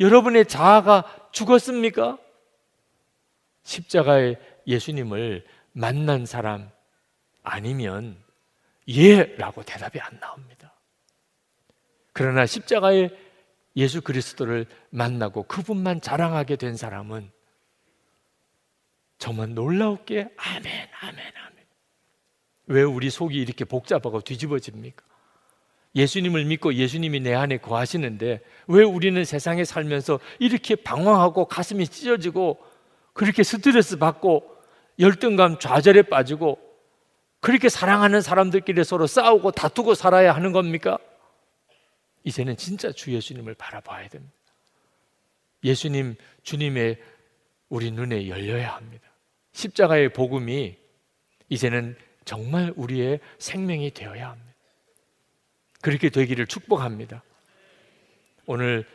여러분의 0.00 0.46
자아가 0.46 1.04
죽었습니까? 1.30 2.18
십자가의 3.62 4.38
예수님을 4.66 5.44
만난 5.76 6.24
사람 6.24 6.70
아니면 7.42 8.16
예라고 8.88 9.62
대답이 9.62 10.00
안 10.00 10.18
나옵니다. 10.20 10.72
그러나 12.14 12.46
십자가의 12.46 13.14
예수 13.76 14.00
그리스도를 14.00 14.64
만나고 14.88 15.42
그분만 15.42 16.00
자랑하게 16.00 16.56
된 16.56 16.78
사람은 16.78 17.30
정말 19.18 19.52
놀라웠게 19.52 20.30
아멘, 20.34 20.88
아멘, 21.02 21.18
아멘. 21.18 21.66
왜 22.68 22.82
우리 22.82 23.10
속이 23.10 23.36
이렇게 23.36 23.66
복잡하고 23.66 24.22
뒤집어집니까? 24.22 25.04
예수님을 25.94 26.46
믿고 26.46 26.72
예수님이 26.72 27.20
내 27.20 27.34
안에 27.34 27.58
거하시는데 27.58 28.40
왜 28.68 28.82
우리는 28.82 29.22
세상에 29.26 29.64
살면서 29.64 30.20
이렇게 30.38 30.74
방황하고 30.74 31.44
가슴이 31.44 31.86
찢어지고 31.86 32.64
그렇게 33.12 33.42
스트레스 33.42 33.98
받고 33.98 34.55
열등감 34.98 35.58
좌절에 35.58 36.02
빠지고 36.02 36.58
그렇게 37.40 37.68
사랑하는 37.68 38.20
사람들끼리 38.22 38.82
서로 38.84 39.06
싸우고 39.06 39.52
다투고 39.52 39.94
살아야 39.94 40.34
하는 40.34 40.52
겁니까? 40.52 40.98
이제는 42.24 42.56
진짜 42.56 42.90
주 42.90 43.12
예수님을 43.12 43.54
바라봐야 43.54 44.08
됩니다. 44.08 44.34
예수님, 45.62 46.16
주님의 46.42 47.00
우리 47.68 47.90
눈에 47.90 48.28
열려야 48.28 48.74
합니다. 48.74 49.08
십자가의 49.52 50.12
복음이 50.12 50.76
이제는 51.48 51.96
정말 52.24 52.72
우리의 52.76 53.20
생명이 53.38 53.92
되어야 53.92 54.30
합니다. 54.30 54.52
그렇게 55.80 56.10
되기를 56.10 56.46
축복합니다. 56.46 57.22
오늘 58.46 58.86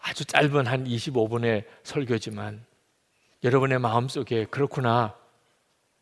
아주 0.00 0.24
짧은 0.24 0.66
한 0.66 0.84
25분의 0.84 1.64
설교지만 1.82 2.64
여러분의 3.42 3.78
마음속에 3.78 4.44
그렇구나. 4.44 5.19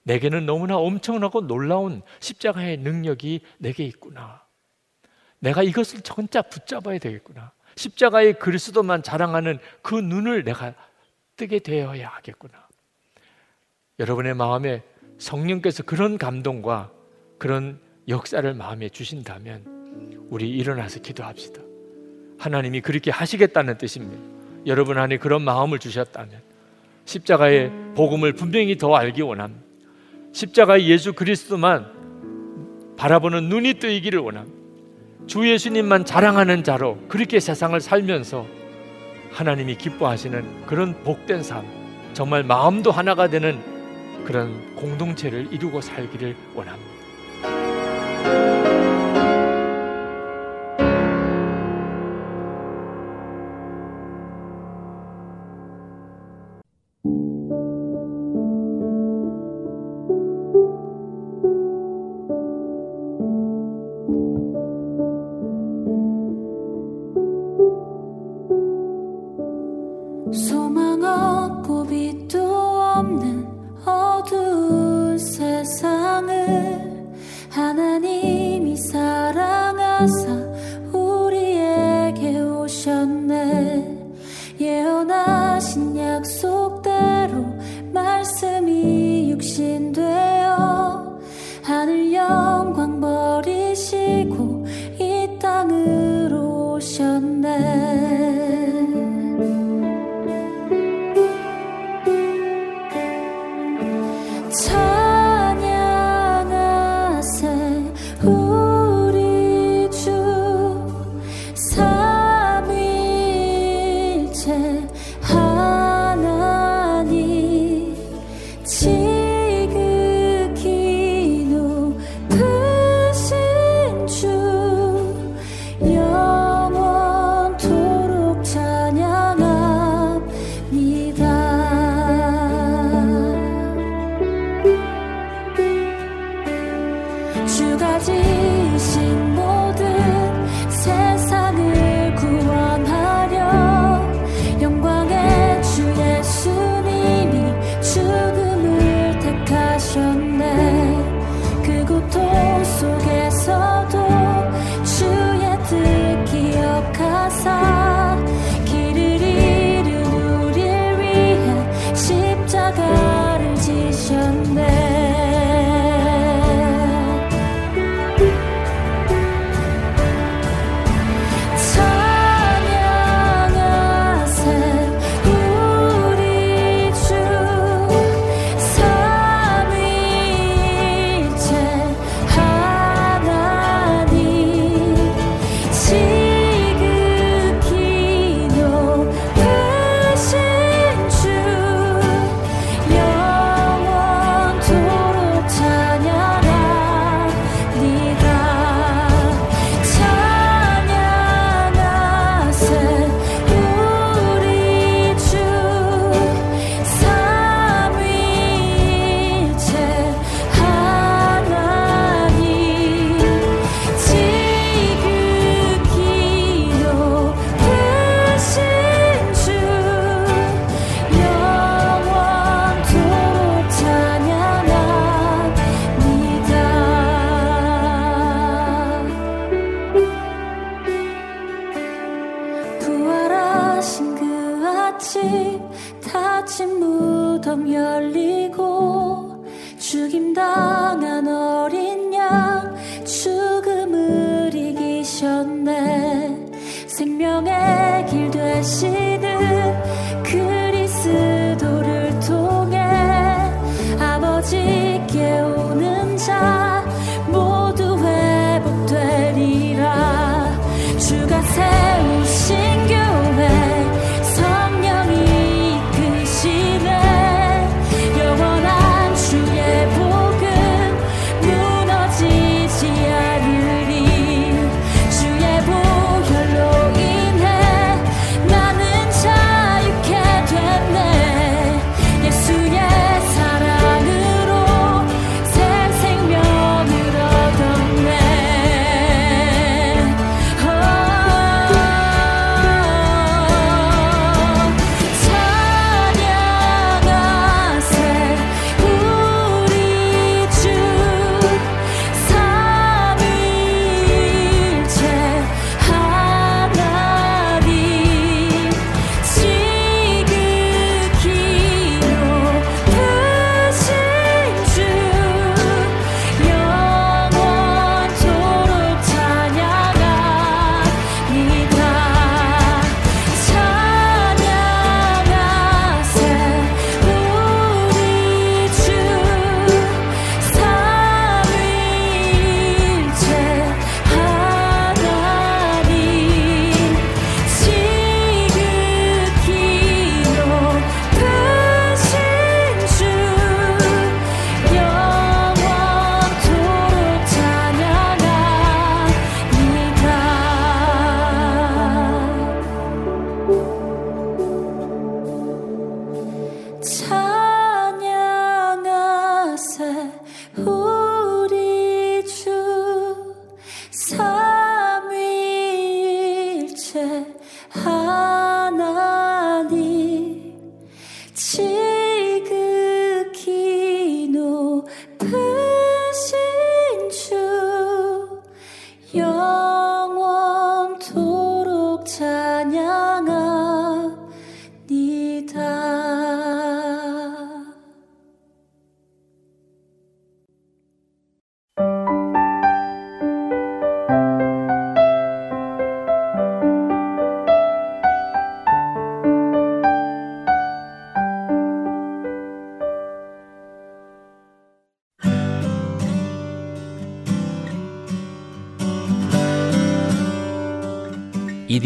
내게는 0.09 0.47
너무나 0.47 0.79
엄청나고 0.79 1.47
놀라운 1.47 2.01
십자가의 2.21 2.79
능력이 2.79 3.43
내게 3.59 3.85
있구나. 3.85 4.43
내가 5.39 5.63
이것을 5.63 6.01
전짜 6.01 6.41
붙잡아야 6.41 6.99
되겠구나. 6.99 7.53
십자가의 7.77 8.39
그리스도만 8.39 9.03
자랑하는 9.03 9.59
그 9.83 9.95
눈을 9.95 10.45
내가 10.45 10.75
뜨게 11.37 11.59
되어야 11.59 12.09
하겠구나. 12.09 12.67
여러분의 13.99 14.35
마음에 14.35 14.83
성령께서 15.19 15.83
그런 15.83 16.17
감동과 16.17 16.91
그런 17.39 17.79
역사를 18.09 18.55
마음에 18.55 18.89
주신다면 18.89 20.27
우리 20.31 20.49
일어나서 20.49 21.01
기도합시다. 21.01 21.61
하나님이 22.39 22.81
그렇게 22.81 23.11
하시겠다는 23.11 23.77
뜻입니다. 23.77 24.23
여러분 24.67 24.97
안에 24.97 25.19
그런 25.19 25.43
마음을 25.43 25.79
주셨다면 25.79 26.41
십자가의 27.05 27.71
복음을 27.95 28.33
분명히 28.33 28.79
더 28.79 28.95
알기 28.95 29.21
원합니다. 29.21 29.68
십자가의 30.39 30.89
예수 30.89 31.15
그리스도만 31.15 32.95
바라보는 32.97 33.49
눈이 33.49 33.75
뜨이기를 33.75 34.21
원합니다. 34.21 34.57
주 35.27 35.49
예수님만 35.49 36.05
자랑하는 36.05 36.63
자로 36.63 36.97
그렇게 37.09 37.41
세상을 37.41 37.79
살면서 37.81 38.47
하나님이 39.33 39.77
기뻐하시는 39.77 40.67
그런 40.67 40.95
복된 41.03 41.43
삶, 41.43 41.65
정말 42.13 42.45
마음도 42.45 42.93
하나가 42.93 43.29
되는 43.29 43.59
그런 44.25 44.77
공동체를 44.77 45.53
이루고 45.53 45.81
살기를 45.81 46.37
원합니다. 46.55 46.98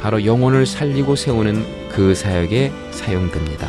바로 0.00 0.24
영혼을 0.24 0.66
살리고 0.66 1.14
세우는 1.14 1.88
그 1.90 2.14
사역에 2.14 2.72
사용됩니다. 2.90 3.68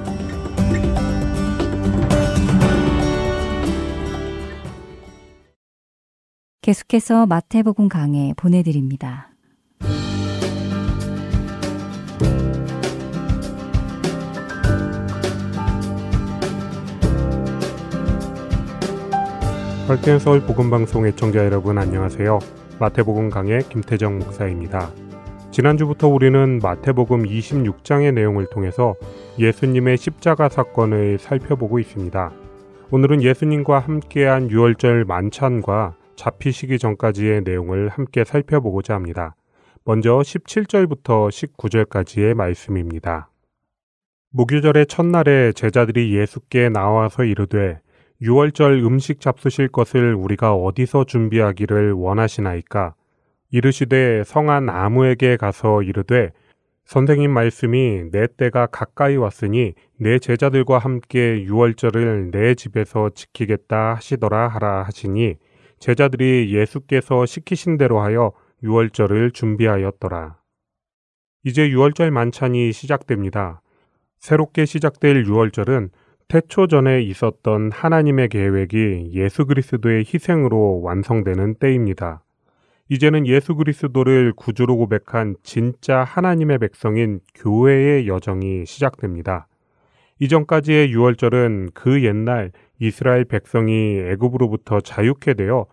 계속해서 6.63 7.27
마태복음 7.27 7.89
강해 7.89 8.33
보내드립니다. 8.37 9.32
할텐 19.93 20.21
서울 20.21 20.41
복음 20.41 20.71
방송 20.71 21.07
애청자 21.07 21.45
여러분 21.45 21.77
안녕하세요. 21.77 22.39
마태복음 22.81 23.29
강의 23.29 23.61
김태정 23.69 24.21
목사입니다. 24.21 24.91
지난주부터 25.51 26.09
우리는 26.09 26.61
마태복음 26.63 27.25
26장의 27.25 28.15
내용을 28.15 28.47
통해서 28.47 28.95
예수님의 29.39 29.99
십자가 29.99 30.49
사건을 30.49 31.19
살펴보고 31.19 31.79
있습니다. 31.79 32.33
오늘은 32.91 33.23
예수님과 33.23 33.81
함께한 33.81 34.51
유월절 34.51 35.05
만찬과 35.05 35.95
잡히시기 36.17 36.79
전까지의 36.79 37.43
내용을 37.43 37.91
함께 37.91 38.25
살펴보고자 38.25 38.95
합니다. 38.95 39.35
먼저 39.85 40.21
17절부터 40.21 41.29
19절까지의 41.29 42.33
말씀입니다. 42.33 43.29
무교절의 44.31 44.87
첫날에 44.87 45.53
제자들이 45.53 46.17
예수께 46.17 46.71
나와서 46.71 47.25
이르되 47.25 47.83
유월절 48.23 48.85
음식 48.85 49.21
잡수실 49.21 49.67
것을 49.67 50.15
우리가 50.15 50.55
어디서 50.55 51.07
준비하기를 51.07 51.91
원하시나이까? 51.95 52.95
이르시되 53.51 54.23
성한 54.25 54.69
아무에게 54.69 55.37
가서 55.37 55.83
이르되 55.83 56.31
선생님 56.85 57.33
말씀이 57.33 58.13
내 58.13 58.29
때가 58.29 58.67
가까이 58.67 59.17
왔으니 59.17 59.75
내 59.99 60.21
제자들과 60.21 60.79
함께 60.79 61.43
유월절을 61.43 62.31
내 62.31 62.55
집에서 62.55 63.11
지키겠다 63.11 63.95
하시더라 63.95 64.47
하라 64.47 64.85
하시니 64.85 65.35
제자들이 65.81 66.55
예수께서 66.55 67.27
시키신 67.27 67.77
대로 67.77 68.01
하여 68.01 68.31
유월절을 68.63 69.33
준비하였더라. 69.33 70.37
이제 71.43 71.69
유월절 71.69 72.13
만찬이 72.13 72.73
시작됩니다. 72.73 73.63
새롭게 74.21 74.65
시작될 74.65 75.27
유월절은 75.27 75.91
태초 76.33 76.67
전에 76.67 77.03
있었던 77.03 77.71
하나님의 77.71 78.31
계획이 78.31 79.11
예수 79.13 79.45
그리스도의 79.45 79.99
희생으로 79.99 80.81
완성되는 80.81 81.57
때입니다. 81.57 82.23
이제는 82.89 83.27
예수 83.27 83.55
그리스도를 83.55 84.33
구주로 84.35 84.79
고백한 84.79 85.37
진짜 85.43 86.03
하나님의 86.03 86.57
백성인 86.57 87.21
교회의 87.35 88.09
여정이 88.09 88.65
시작됩니다. 88.65 89.47
이전까지의 90.21 90.91
유월절은 90.93 91.73
그 91.75 92.03
옛날 92.03 92.51
이스라엘 92.79 93.27
백성이 93.27 93.99
애굽으로부터 93.99 94.81
자유케 94.81 95.35
되어 95.35 95.67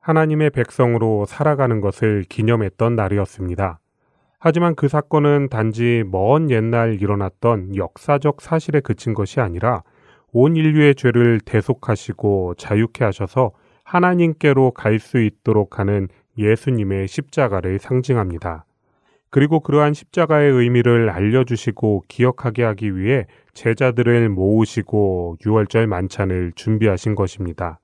하나님의 0.00 0.50
백성으로 0.50 1.24
살아가는 1.24 1.80
것을 1.80 2.26
기념했던 2.28 2.96
날이었습니다. 2.96 3.80
하지만 4.38 4.74
그 4.74 4.88
사건은 4.88 5.48
단지 5.48 6.04
먼 6.06 6.50
옛날 6.50 7.00
일어났던 7.00 7.76
역사적 7.76 8.42
사실에 8.42 8.80
그친 8.80 9.14
것이 9.14 9.40
아니라 9.40 9.82
온 10.32 10.56
인류의 10.56 10.94
죄를 10.94 11.40
대속하시고 11.40 12.54
자유케 12.56 13.04
하셔서 13.04 13.52
하나님께로 13.84 14.70
갈 14.70 14.98
수 14.98 15.20
있도록 15.20 15.78
하는 15.78 16.08
예수님의 16.38 17.08
십자가를 17.08 17.78
상징합니다. 17.78 18.64
그리고 19.28 19.60
그러한 19.60 19.94
십자가의 19.94 20.50
의미를 20.52 21.10
알려주시고 21.10 22.04
기억하게 22.08 22.64
하기 22.64 22.96
위해 22.96 23.26
제자들을 23.54 24.28
모으시고 24.28 25.36
유월절 25.44 25.86
만찬을 25.86 26.52
준비하신 26.54 27.14
것입니다. 27.14 27.78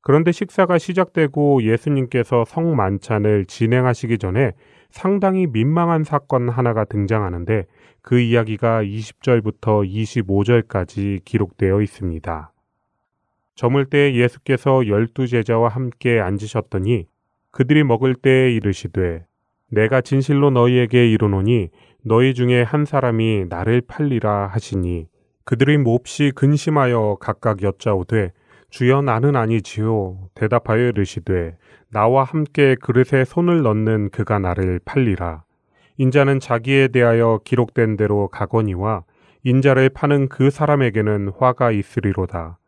그런데 0.00 0.32
식사가 0.32 0.78
시작되고 0.78 1.62
예수님께서 1.62 2.44
성만찬을 2.46 3.46
진행하시기 3.46 4.18
전에 4.18 4.52
상당히 4.90 5.46
민망한 5.46 6.04
사건 6.04 6.48
하나가 6.48 6.84
등장하는데 6.84 7.66
그 8.06 8.20
이야기가 8.20 8.84
20절부터 8.84 9.84
25절까지 9.84 11.24
기록되어 11.24 11.82
있습니다. 11.82 12.52
저물 13.56 13.86
때 13.86 14.14
예수께서 14.14 14.86
열두 14.86 15.26
제자와 15.26 15.70
함께 15.70 16.20
앉으셨더니 16.20 17.08
그들이 17.50 17.82
먹을 17.82 18.14
때에 18.14 18.52
이르시되 18.52 19.26
내가 19.72 20.02
진실로 20.02 20.50
너희에게 20.50 21.10
이르노니 21.10 21.70
너희 22.04 22.32
중에 22.32 22.62
한 22.62 22.84
사람이 22.84 23.46
나를 23.48 23.80
팔리라 23.80 24.46
하시니 24.52 25.08
그들이 25.44 25.76
몹시 25.76 26.30
근심하여 26.32 27.16
각각 27.18 27.64
여짜오되 27.64 28.30
주여 28.70 29.02
나는 29.02 29.34
아니지요 29.34 30.28
대답하여 30.34 30.90
이르시되 30.90 31.56
나와 31.90 32.22
함께 32.22 32.76
그릇에 32.80 33.24
손을 33.24 33.62
넣는 33.62 34.10
그가 34.10 34.38
나를 34.38 34.78
팔리라 34.84 35.45
인자는 35.98 36.40
자기에 36.40 36.88
대하여 36.88 37.40
기록된 37.44 37.96
대로 37.96 38.28
가거니와 38.28 39.04
인자를 39.44 39.90
파는 39.90 40.28
그 40.28 40.50
사람에게는 40.50 41.30
화가 41.38 41.70
있으리로다. 41.70 42.58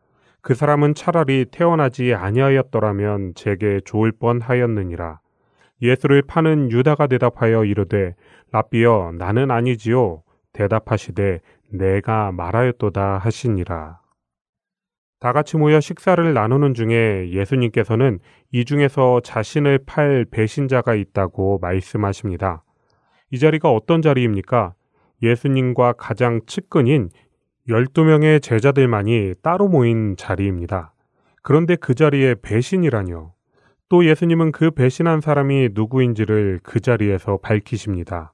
그 0.41 0.55
사람은 0.55 0.95
차라리 0.95 1.45
태어나지 1.51 2.13
아니하였더라면 2.13 3.33
제게 3.35 3.81
좋을 3.83 4.11
뻔하였느니라. 4.13 5.19
예수를 5.81 6.21
파는 6.21 6.71
유다가 6.71 7.07
대답하여 7.07 7.65
이르되 7.65 8.15
라비여 8.51 9.13
나는 9.17 9.51
아니지요. 9.51 10.23
대답하시되 10.53 11.41
내가 11.71 12.31
말하였도다 12.31 13.19
하시니라. 13.19 13.99
다 15.19 15.33
같이 15.33 15.57
모여 15.57 15.81
식사를 15.81 16.33
나누는 16.33 16.73
중에 16.73 17.29
예수님께서는 17.31 18.19
이 18.51 18.63
중에서 18.63 19.19
자신을 19.21 19.79
팔 19.85 20.25
배신자가 20.31 20.95
있다고 20.95 21.59
말씀하십니다. 21.59 22.63
이 23.31 23.39
자리가 23.39 23.71
어떤 23.71 24.01
자리입니까? 24.01 24.73
예수님과 25.21 25.93
가장 25.93 26.41
측근인 26.45 27.09
12명의 27.67 28.41
제자들만이 28.41 29.33
따로 29.43 29.67
모인 29.67 30.15
자리입니다. 30.17 30.93
그런데 31.43 31.75
그 31.75 31.93
자리에 31.93 32.35
배신이라뇨. 32.41 33.33
또 33.89 34.05
예수님은 34.05 34.51
그 34.51 34.71
배신한 34.71 35.21
사람이 35.21 35.69
누구인지를 35.73 36.59
그 36.63 36.79
자리에서 36.79 37.37
밝히십니다. 37.37 38.33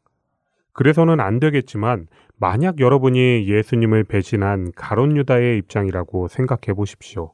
그래서는 0.74 1.20
안 1.22 1.40
되겠지만 1.40 2.08
만약 2.38 2.80
여러분이 2.80 3.48
예수님을 3.48 4.04
배신한 4.04 4.72
가론 4.76 5.16
유다의 5.16 5.58
입장이라고 5.60 6.28
생각해 6.28 6.74
보십시오. 6.76 7.32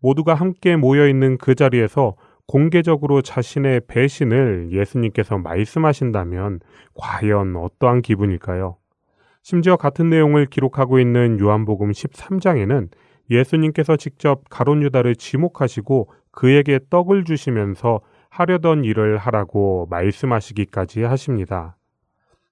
모두가 0.00 0.34
함께 0.34 0.76
모여 0.76 1.06
있는 1.06 1.36
그 1.36 1.54
자리에서 1.54 2.16
공개적으로 2.46 3.22
자신의 3.22 3.82
배신을 3.86 4.68
예수님께서 4.72 5.38
말씀하신다면 5.38 6.60
과연 6.94 7.56
어떠한 7.56 8.02
기분일까요? 8.02 8.76
심지어 9.42 9.76
같은 9.76 10.10
내용을 10.10 10.46
기록하고 10.46 10.98
있는 10.98 11.40
요한복음 11.40 11.90
13장에는 11.90 12.88
예수님께서 13.30 13.96
직접 13.96 14.42
가론 14.50 14.82
유다를 14.82 15.16
지목하시고 15.16 16.10
그에게 16.30 16.78
떡을 16.90 17.24
주시면서 17.24 18.00
하려던 18.28 18.84
일을 18.84 19.18
하라고 19.18 19.86
말씀하시기까지 19.90 21.02
하십니다. 21.02 21.76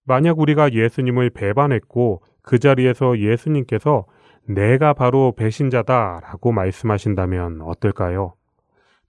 만약 0.05 0.38
우리가 0.38 0.72
예수님을 0.72 1.30
배반했고 1.30 2.22
그 2.43 2.59
자리에서 2.59 3.18
예수님께서 3.18 4.07
내가 4.47 4.93
바로 4.93 5.32
배신자다 5.36 6.20
라고 6.22 6.53
말씀하신다면 6.53 7.62
어떨까요? 7.62 8.34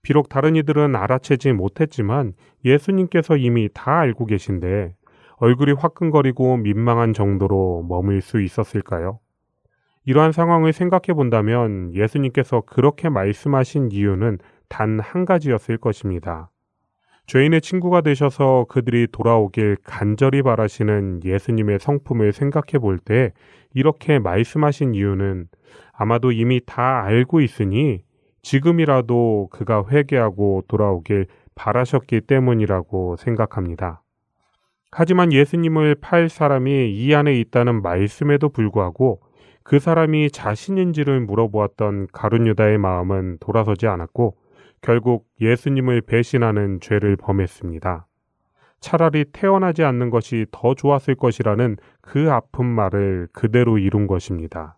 비록 0.02 0.28
다른 0.28 0.56
이들은 0.56 0.96
알아채지 0.96 1.52
못했지만 1.52 2.32
예수님께서 2.64 3.36
이미 3.36 3.68
다 3.72 4.00
알고 4.00 4.26
계신데 4.26 4.94
얼굴이 5.36 5.72
화끈거리고 5.72 6.56
민망한 6.58 7.12
정도로 7.12 7.84
머물 7.88 8.20
수 8.20 8.40
있었을까요? 8.40 9.18
이러한 10.04 10.32
상황을 10.32 10.72
생각해 10.72 11.14
본다면 11.14 11.94
예수님께서 11.94 12.62
그렇게 12.62 13.08
말씀하신 13.08 13.90
이유는 13.92 14.38
단 14.68 14.98
한 15.00 15.24
가지였을 15.24 15.76
것입니다. 15.78 16.50
죄인의 17.26 17.60
친구가 17.60 18.00
되셔서 18.00 18.66
그들이 18.68 19.06
돌아오길 19.12 19.76
간절히 19.84 20.42
바라시는 20.42 21.20
예수님의 21.24 21.78
성품을 21.78 22.32
생각해 22.32 22.78
볼 22.80 22.98
때 22.98 23.32
이렇게 23.74 24.18
말씀하신 24.18 24.94
이유는 24.94 25.46
아마도 25.92 26.32
이미 26.32 26.60
다 26.66 27.04
알고 27.04 27.40
있으니 27.40 28.02
지금이라도 28.42 29.48
그가 29.50 29.84
회개하고 29.88 30.64
돌아오길 30.68 31.26
바라셨기 31.54 32.22
때문이라고 32.22 33.16
생각합니다. 33.16 34.02
하지만 34.90 35.32
예수님을 35.32 35.96
팔 36.00 36.28
사람이 36.28 36.92
이 36.92 37.14
안에 37.14 37.38
있다는 37.40 37.82
말씀에도 37.82 38.50
불구하고 38.50 39.20
그 39.62 39.78
사람이 39.78 40.30
자신인지를 40.30 41.20
물어보았던 41.20 42.08
가룟유다의 42.12 42.78
마음은 42.78 43.38
돌아서지 43.40 43.86
않았고 43.86 44.36
결국 44.82 45.26
예수님을 45.40 46.02
배신하는 46.02 46.80
죄를 46.80 47.16
범했습니다. 47.16 48.06
차라리 48.80 49.24
태어나지 49.32 49.84
않는 49.84 50.10
것이 50.10 50.44
더 50.50 50.74
좋았을 50.74 51.14
것이라는 51.14 51.76
그 52.00 52.32
아픈 52.32 52.66
말을 52.66 53.28
그대로 53.32 53.78
이룬 53.78 54.08
것입니다. 54.08 54.76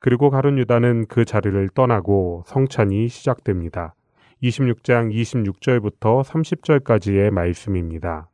그리고 0.00 0.30
가룟 0.30 0.58
유다는 0.58 1.06
그 1.06 1.24
자리를 1.24 1.68
떠나고 1.70 2.44
성찬이 2.46 3.08
시작됩니다. 3.08 3.94
26장 4.42 5.12
26절부터 5.12 6.22
30절까지의 6.22 7.30
말씀입니다. 7.30 8.30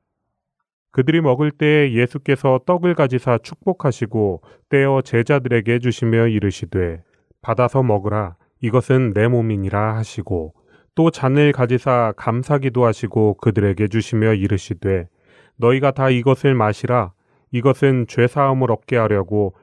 그들이 0.90 1.20
먹을 1.20 1.50
때 1.50 1.92
예수께서 1.92 2.60
떡을 2.66 2.94
가지사 2.94 3.38
축복하시고 3.42 4.42
떼어 4.68 5.02
제자들에게 5.02 5.80
주시며 5.80 6.28
이르시되 6.28 7.02
받아서 7.42 7.82
먹으라 7.82 8.36
이것은 8.60 9.12
내 9.12 9.26
몸이니라 9.26 9.96
하시고 9.96 10.54
또 10.94 11.10
잔을 11.10 11.50
가지사 11.52 12.12
감사기도 12.16 12.84
하시고 12.84 13.34
그들에게 13.38 13.88
주시며 13.88 14.34
이르시되 14.34 15.08
너희가 15.56 15.90
다 15.90 16.10
이것을 16.10 16.54
마시라 16.54 17.12
이것은 17.50 18.06
죄 18.06 18.28
사함을 18.28 18.70
얻게 18.70 18.96
하려고 18.96 19.54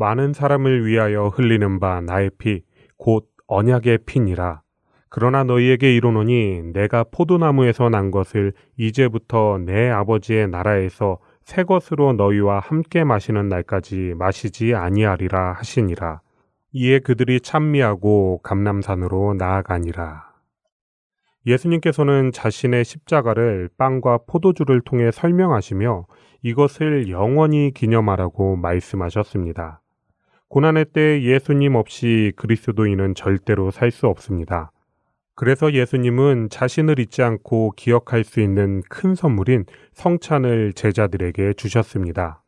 많은 0.00 0.32
사람을 0.32 0.84
위하여 0.86 1.28
흘리는 1.28 1.78
바 1.78 2.00
나의 2.00 2.30
피 2.36 2.62
곧 3.00 3.26
언약의 3.46 4.00
피니라. 4.04 4.60
그러나 5.08 5.42
너희에게 5.42 5.96
이르노니 5.96 6.62
내가 6.74 7.02
포도나무에서 7.10 7.88
난 7.88 8.10
것을 8.10 8.52
이제부터 8.76 9.58
내 9.64 9.88
아버지의 9.88 10.48
나라에서 10.48 11.18
새 11.42 11.64
것으로 11.64 12.12
너희와 12.12 12.60
함께 12.60 13.02
마시는 13.02 13.48
날까지 13.48 14.14
마시지 14.16 14.74
아니하리라 14.74 15.54
하시니라. 15.54 16.20
이에 16.72 16.98
그들이 17.00 17.40
찬미하고 17.40 18.40
감남산으로 18.42 19.34
나아가니라. 19.34 20.30
예수님께서는 21.46 22.32
자신의 22.32 22.84
십자가를 22.84 23.70
빵과 23.78 24.20
포도주를 24.28 24.82
통해 24.82 25.10
설명하시며 25.10 26.04
이것을 26.42 27.08
영원히 27.08 27.72
기념하라고 27.74 28.56
말씀하셨습니다. 28.56 29.79
고난의 30.50 30.86
때 30.92 31.22
예수님 31.22 31.76
없이 31.76 32.32
그리스도인은 32.34 33.14
절대로 33.14 33.70
살 33.70 33.92
수 33.92 34.08
없습니다. 34.08 34.72
그래서 35.36 35.72
예수님은 35.72 36.48
자신을 36.50 36.98
잊지 36.98 37.22
않고 37.22 37.74
기억할 37.76 38.24
수 38.24 38.40
있는 38.40 38.82
큰 38.88 39.14
선물인 39.14 39.64
성찬을 39.92 40.72
제자들에게 40.72 41.52
주셨습니다. 41.52 42.42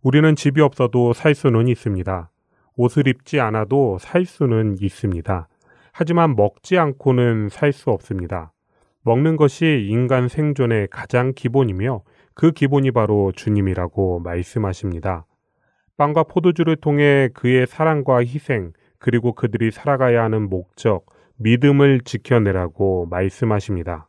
우리는 0.00 0.34
집이 0.34 0.62
없어도 0.62 1.12
살 1.12 1.34
수는 1.34 1.68
있습니다. 1.68 2.30
옷을 2.74 3.06
입지 3.06 3.38
않아도 3.38 3.98
살 4.00 4.24
수는 4.24 4.76
있습니다. 4.80 5.46
하지만 5.92 6.36
먹지 6.36 6.78
않고는 6.78 7.50
살 7.50 7.74
수 7.74 7.90
없습니다. 7.90 8.54
먹는 9.02 9.36
것이 9.36 9.86
인간 9.90 10.28
생존의 10.28 10.88
가장 10.90 11.34
기본이며 11.34 12.00
그 12.32 12.52
기본이 12.52 12.92
바로 12.92 13.30
주님이라고 13.32 14.20
말씀하십니다. 14.20 15.26
빵과 15.96 16.24
포도주를 16.24 16.76
통해 16.76 17.28
그의 17.32 17.66
사랑과 17.66 18.18
희생, 18.22 18.72
그리고 18.98 19.32
그들이 19.32 19.70
살아가야 19.70 20.22
하는 20.22 20.48
목적, 20.48 21.06
믿음을 21.36 22.00
지켜내라고 22.00 23.06
말씀하십니다. 23.10 24.08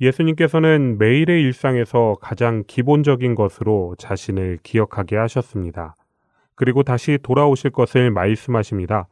예수님께서는 0.00 0.98
매일의 0.98 1.42
일상에서 1.42 2.16
가장 2.20 2.64
기본적인 2.66 3.34
것으로 3.34 3.94
자신을 3.98 4.58
기억하게 4.62 5.16
하셨습니다. 5.16 5.96
그리고 6.54 6.82
다시 6.82 7.18
돌아오실 7.22 7.70
것을 7.70 8.10
말씀하십니다. 8.10 9.08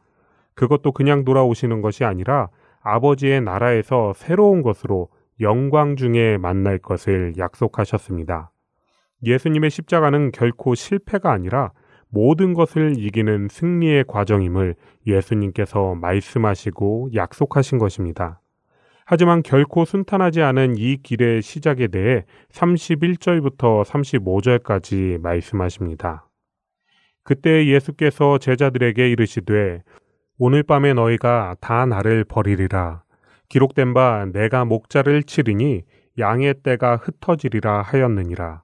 그것도 0.55 0.91
그냥 0.91 1.23
돌아오시는 1.23 1.81
것이 1.81 2.03
아니라 2.03 2.49
아버지의 2.81 3.41
나라에서 3.41 4.13
새로운 4.15 4.61
것으로 4.61 5.09
영광 5.39 5.95
중에 5.95 6.37
만날 6.37 6.77
것을 6.77 7.33
약속하셨습니다. 7.37 8.51
예수님의 9.23 9.69
십자가는 9.69 10.31
결코 10.31 10.75
실패가 10.75 11.31
아니라 11.31 11.71
모든 12.13 12.53
것을 12.53 12.93
이기는 12.95 13.47
승리의 13.49 14.03
과정임을 14.07 14.75
예수님께서 15.07 15.95
말씀하시고 15.95 17.09
약속하신 17.15 17.79
것입니다. 17.79 18.39
하지만 19.03 19.41
결코 19.41 19.83
순탄하지 19.83 20.43
않은 20.43 20.75
이 20.77 20.97
길의 21.01 21.41
시작에 21.41 21.87
대해 21.87 22.23
31절부터 22.51 23.83
35절까지 23.83 25.19
말씀하십니다. 25.21 26.29
그때 27.23 27.65
예수께서 27.65 28.37
제자들에게 28.37 29.09
이르시되 29.09 29.81
오늘 30.37 30.61
밤에 30.61 30.93
너희가 30.93 31.55
다 31.61 31.87
나를 31.87 32.25
버리리라. 32.25 33.01
기록된 33.49 33.95
바 33.95 34.27
내가 34.31 34.65
목자를 34.65 35.23
치리니 35.23 35.81
양의 36.19 36.61
떼가 36.61 36.97
흩어지리라 36.97 37.81
하였느니라. 37.81 38.61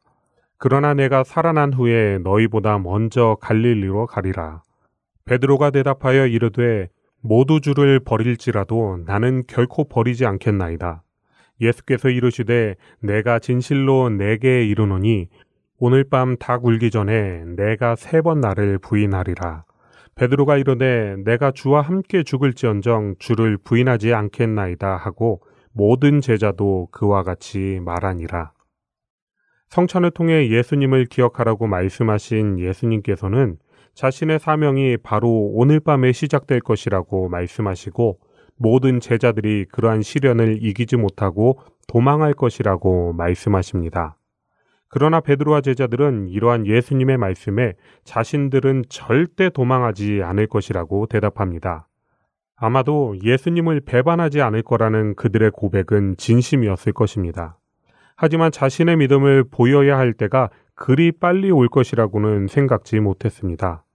그러나 0.60 0.94
내가 0.94 1.24
살아난 1.24 1.72
후에 1.74 2.20
너희보다 2.20 2.80
먼저 2.80 3.38
갈릴리로 3.42 4.08
가리라. 4.08 4.62
베드로가 5.26 5.70
대답하여 5.72 6.28
이르되 6.28 6.90
모두 7.22 7.62
주를 7.62 8.00
버릴지라도 8.02 9.00
나는 9.06 9.44
결코 9.48 9.88
버리지 9.88 10.26
않겠나이다. 10.26 11.04
예수께서 11.62 12.10
이르시되 12.10 12.76
내가 13.02 13.40
진실로 13.40 14.10
내게 14.10 14.66
이르노니 14.66 15.30
오늘 15.80 16.04
밤 16.04 16.36
닭 16.38 16.66
울기 16.66 16.92
전에 16.92 17.44
내가 17.56 17.96
세 17.96 18.22
번 18.22 18.42
나를 18.42 18.80
부인하리라. 18.80 19.64
베드로가 20.16 20.58
이르되 20.58 21.16
내가 21.24 21.52
주와 21.52 21.82
함께 21.82 22.24
죽을지언정 22.24 23.16
주를 23.20 23.58
부인하지 23.58 24.14
않겠나이다 24.14 24.98
하고 24.98 25.42
모든 25.72 26.20
제자도 26.20 26.90
그와 26.92 27.24
같이 27.24 27.80
말하니라. 27.82 28.52
성찬을 29.70 30.12
통해 30.12 30.50
예수님을 30.50 31.06
기억하라고 31.06 31.68
말씀하신 31.68 32.60
예수님께서는 32.60 33.58
자신의 33.94 34.40
사명이 34.40 34.98
바로 34.98 35.30
오늘 35.54 35.80
밤에 35.80 36.12
시작될 36.12 36.62
것이라고 36.62 37.30
말씀하시고 37.30 38.20
모든 38.58 39.00
제자들이 39.00 39.66
그러한 39.72 40.02
시련을 40.02 40.60
이기지 40.62 40.98
못하고 40.98 41.60
도망할 41.88 42.34
것이라고 42.34 43.14
말씀하십니다. 43.14 44.18
그러나 44.88 45.22
베드로와 45.22 45.62
제자들은 45.62 46.30
이러한 46.30 46.66
예수님의 46.66 47.18
말씀에 47.18 47.76
자신들은 48.06 48.86
절대 48.90 49.50
도망하지 49.50 50.22
않을 50.24 50.48
것이라고 50.48 51.06
대답합니다. 51.06 51.88
아마도 52.56 53.16
예수님을 53.24 53.82
배반하지 53.82 54.42
않을 54.42 54.64
거라는 54.64 55.16
그들의 55.16 55.52
고백은 55.52 56.18
진심이었을 56.18 56.92
것입니다. 56.92 57.59
하지만 58.22 58.52
자신의 58.52 58.98
믿음을 58.98 59.46
보여야 59.50 59.98
할 59.98 60.12
때가 60.12 60.50
그리 60.76 61.14
빨리 61.14 61.52
올 61.52 61.70
것이라고는 61.70 62.48
생각지 62.48 63.00
못했습니다. 63.00 63.86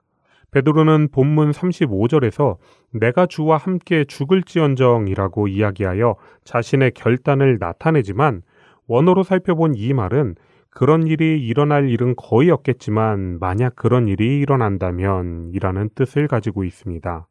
베드로는 0.50 1.08
본문 1.12 1.50
35절에서 1.50 2.56
내가 2.94 3.26
주와 3.26 3.58
함께 3.58 4.06
죽을지언정이라고 4.06 5.48
이야기하여 5.48 6.16
자신의 6.42 6.92
결단을 6.92 7.58
나타내지만 7.60 8.40
원어로 8.86 9.24
살펴본 9.24 9.74
이 9.74 9.92
말은 9.92 10.36
그런 10.70 11.06
일이 11.06 11.46
일어날 11.46 11.90
일은 11.90 12.14
거의 12.16 12.50
없겠지만 12.50 13.40
만약 13.40 13.76
그런 13.76 14.08
일이 14.08 14.38
일어난다면 14.38 15.50
이라는 15.52 15.90
뜻을 15.94 16.28
가지고 16.28 16.64
있습니다. 16.64 17.28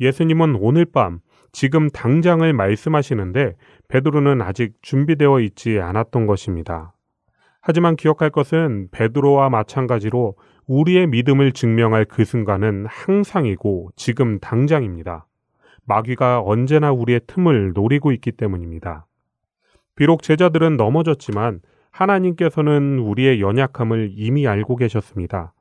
예수님은 0.00 0.56
오늘 0.60 0.84
밤 0.84 1.20
지금 1.52 1.88
당장을 1.90 2.52
말씀하시는데 2.52 3.54
베드로는 3.90 4.40
아직 4.40 4.74
준비되어 4.82 5.40
있지 5.40 5.80
않았던 5.80 6.26
것입니다. 6.26 6.94
하지만 7.60 7.96
기억할 7.96 8.30
것은 8.30 8.88
베드로와 8.92 9.50
마찬가지로 9.50 10.36
우리의 10.66 11.08
믿음을 11.08 11.52
증명할 11.52 12.04
그 12.04 12.24
순간은 12.24 12.86
항상이고 12.86 13.90
지금 13.96 14.38
당장입니다. 14.38 15.26
마귀가 15.84 16.40
언제나 16.40 16.92
우리의 16.92 17.22
틈을 17.26 17.72
노리고 17.74 18.12
있기 18.12 18.32
때문입니다. 18.32 19.06
비록 19.96 20.22
제자들은 20.22 20.76
넘어졌지만 20.76 21.60
하나님께서는 21.90 23.00
우리의 23.00 23.40
연약함을 23.40 24.12
이미 24.14 24.46
알고 24.46 24.76
계셨습니다. 24.76 25.52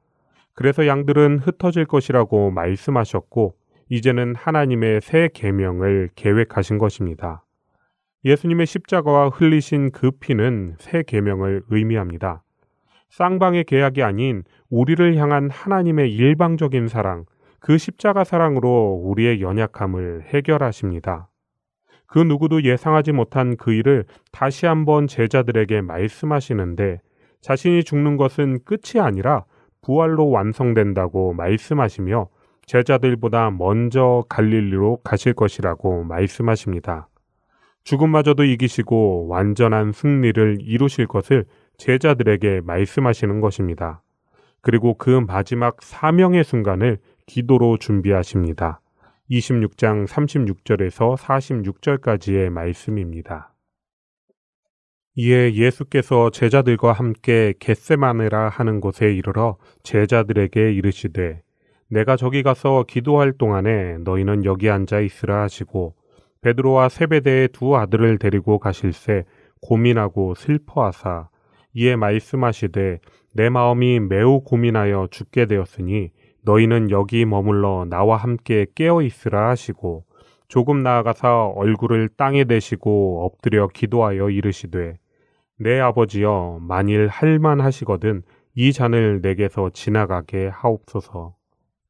그래서 0.54 0.86
양들은 0.86 1.40
흩어질 1.40 1.86
것이라고 1.86 2.52
말씀하셨고 2.52 3.56
이제는 3.90 4.36
하나님의 4.36 5.02
새 5.02 5.30
계명을 5.34 6.12
계획하신 6.16 6.78
것입니다. 6.78 7.44
예수님의 8.26 8.66
십자가와 8.66 9.30
흘리신 9.30 9.92
그 9.92 10.12
피는 10.12 10.76
새 10.80 11.04
계명을 11.04 11.64
의미합니다. 11.70 12.44
쌍방의 13.10 13.64
계약이 13.64 14.04
아닌 14.04 14.44
우리를 14.70 15.16
향한 15.18 15.50
하나님의 15.50 16.14
일방적인 16.14 16.88
사랑, 16.88 17.26
그 17.60 17.78
십자가 17.78 18.24
사랑으로 18.24 19.02
우리의 19.04 19.42
연약함을 19.42 20.24
해결하십니다. 20.28 21.30
그 22.08 22.20
누구도 22.20 22.64
예상하지 22.64 23.12
못한 23.12 23.56
그 23.56 23.72
일을 23.72 24.06
다시 24.32 24.66
한번 24.66 25.08
제자들에게 25.08 25.82
말씀하시는데 25.82 27.02
자신이 27.42 27.84
죽는 27.84 28.18
것은 28.18 28.60
끝이 28.66 29.00
아니라 29.02 29.46
부활로 29.82 30.30
완성된다고 30.30 31.34
말씀하시며 31.34 32.28
제자들보다 32.66 33.52
먼저 33.52 34.24
갈릴리로 34.30 34.98
가실 35.04 35.34
것이라고 35.34 36.04
말씀하십니다. 36.04 37.09
죽음마저도 37.84 38.44
이기시고 38.44 39.28
완전한 39.28 39.92
승리를 39.92 40.60
이루실 40.62 41.08
것을 41.08 41.46
제자들에게 41.78 42.62
말씀하시는 42.62 43.42
것입니다. 43.42 44.04
그리고 44.62 44.96
그 44.98 45.10
마지막 45.10 45.82
사명의 45.82 46.44
순간을 46.44 47.00
기도로 47.26 47.78
준비하십니다. 47.78 48.82
26장 49.32 50.08
36절에서 50.08 51.16
46절까지의 51.18 52.50
말씀입니다. 52.50 53.54
이에 55.16 55.54
예수께서 55.54 56.30
제자들과 56.30 56.94
함께 56.94 57.54
겟세마네라 57.60 58.50
하는 58.50 58.80
곳에 58.80 59.14
이르러 59.14 59.58
제자들에게 59.84 60.72
이르시되 60.74 61.42
내가 61.90 62.16
저기 62.16 62.44
가서 62.44 62.86
기도할 62.88 63.34
동안에 63.34 63.98
너희는 64.00 64.46
여기 64.46 64.70
앉아 64.70 65.02
있으라 65.02 65.42
하시고 65.42 65.96
베드로와 66.42 66.90
세베대의 66.90 67.50
두 67.50 67.76
아들을 67.76 68.18
데리고 68.18 68.60
가실새 68.60 69.26
고민하고 69.62 70.36
슬퍼하사 70.36 71.30
이에 71.74 71.96
말씀하시되 71.96 73.00
내 73.34 73.50
마음이 73.50 74.00
매우 74.00 74.42
고민하여 74.42 75.08
죽게 75.12 75.46
되었으니 75.46 76.12
너희는 76.44 76.92
여기 76.92 77.26
머물러 77.26 77.86
나와 77.90 78.18
함께 78.18 78.66
깨어 78.74 79.02
있으라 79.02 79.50
하시고 79.50 80.06
조금 80.48 80.82
나아가사 80.82 81.48
얼굴을 81.56 82.10
땅에 82.18 82.46
대시고 82.46 83.26
엎드려 83.26 83.68
기도하여 83.68 84.30
이르시되 84.30 84.98
내 85.58 85.80
아버지여 85.80 86.60
만일 86.62 87.08
할만 87.08 87.60
하시거든 87.60 88.24
이 88.56 88.74
잔을 88.74 89.20
내게서 89.22 89.70
지나가게 89.72 90.48
하옵소서. 90.48 91.39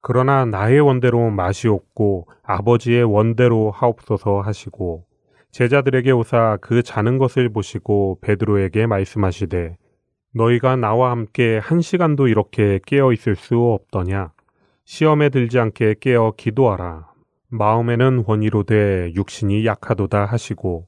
그러나 0.02 0.46
나의 0.46 0.80
원대로 0.80 1.30
마시옵고 1.30 2.28
아버지의 2.44 3.04
원대로 3.04 3.72
하옵소서 3.72 4.42
하시고 4.42 5.06
제자들에게 5.52 6.12
오사 6.12 6.58
그 6.62 6.84
자는 6.84 7.18
것을 7.18 7.50
보시고 7.50 8.20
베드로에게 8.22 8.86
말씀하시되 8.86 9.78
너희가 10.34 10.76
나와 10.76 11.12
함께 11.12 11.58
한 11.58 11.82
시간도 11.82 12.28
이렇게 12.28 12.80
깨어 12.86 13.14
있을 13.14 13.36
수 13.36 13.58
없더냐? 13.58 14.32
시험에 14.86 15.30
들지 15.30 15.60
않게 15.60 15.96
깨어 16.00 16.34
기도하라. 16.38 17.10
마음에는 17.50 18.26
원이로되 18.28 19.14
육신이 19.16 19.66
약하도다 19.66 20.26
하시고 20.26 20.88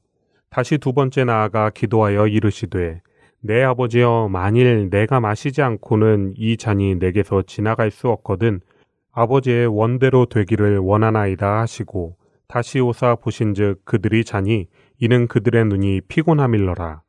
다시 0.52 0.78
두 0.78 0.94
번째 0.94 1.26
나아가 1.26 1.72
기도하여 1.72 2.28
이르시되 2.28 3.02
내 3.40 3.64
아버지여 3.64 4.30
만일 4.30 4.90
내가 4.92 5.20
마시지 5.20 5.64
않고는 5.64 6.36
이 6.38 6.58
잔이 6.58 6.96
내게서 6.96 7.42
지나갈 7.44 7.90
수 7.90 8.10
없거든 8.10 8.62
아버지의 9.14 9.68
원대로 9.68 10.26
되기를 10.26 10.78
원하나이다 10.80 11.60
하시고 11.62 12.16
다시 12.48 12.80
오사 12.80 13.16
보신즉 13.16 13.86
그들이 13.86 14.24
자니 14.24 14.68
이는 15.00 15.28
그들의 15.28 15.66
눈이 15.66 16.02
피곤함일러라. 16.08 17.02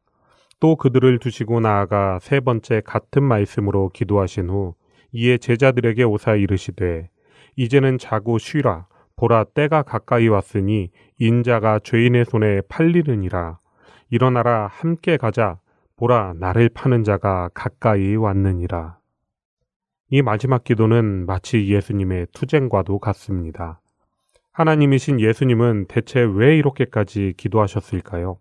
또 0.60 0.76
그들을 0.76 1.18
두시고 1.18 1.60
나아가 1.60 2.18
세 2.20 2.40
번째 2.40 2.82
같은 2.84 3.22
말씀으로 3.22 3.88
기도하신 3.88 4.48
후 4.48 4.74
이에 5.12 5.38
제자들에게 5.38 6.04
오사 6.04 6.36
이르시되 6.36 7.08
이제는 7.56 7.98
자고 7.98 8.38
쉬라. 8.38 8.86
보라 9.16 9.44
때가 9.44 9.82
가까이 9.82 10.28
왔으니 10.28 10.90
인자가 11.18 11.80
죄인의 11.80 12.24
손에 12.24 12.62
팔리느니라. 12.68 13.58
일어나라 14.10 14.68
함께 14.68 15.16
가자. 15.16 15.58
보라 15.96 16.34
나를 16.38 16.68
파는 16.68 17.04
자가 17.04 17.50
가까이 17.54 18.16
왔느니라 18.16 19.01
이 20.14 20.20
마지막 20.20 20.62
기도는 20.62 21.24
마치 21.24 21.68
예수님의 21.68 22.26
투쟁과도 22.34 22.98
같습니다. 22.98 23.80
하나님이신 24.52 25.20
예수님은 25.20 25.86
대체 25.88 26.20
왜 26.20 26.58
이렇게까지 26.58 27.32
기도하셨을까요? 27.38 28.36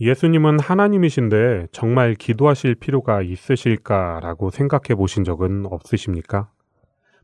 예수님은 0.00 0.58
하나님이신데 0.58 1.68
정말 1.70 2.16
기도하실 2.16 2.74
필요가 2.74 3.22
있으실까라고 3.22 4.50
생각해 4.50 4.96
보신 4.96 5.22
적은 5.22 5.66
없으십니까? 5.66 6.50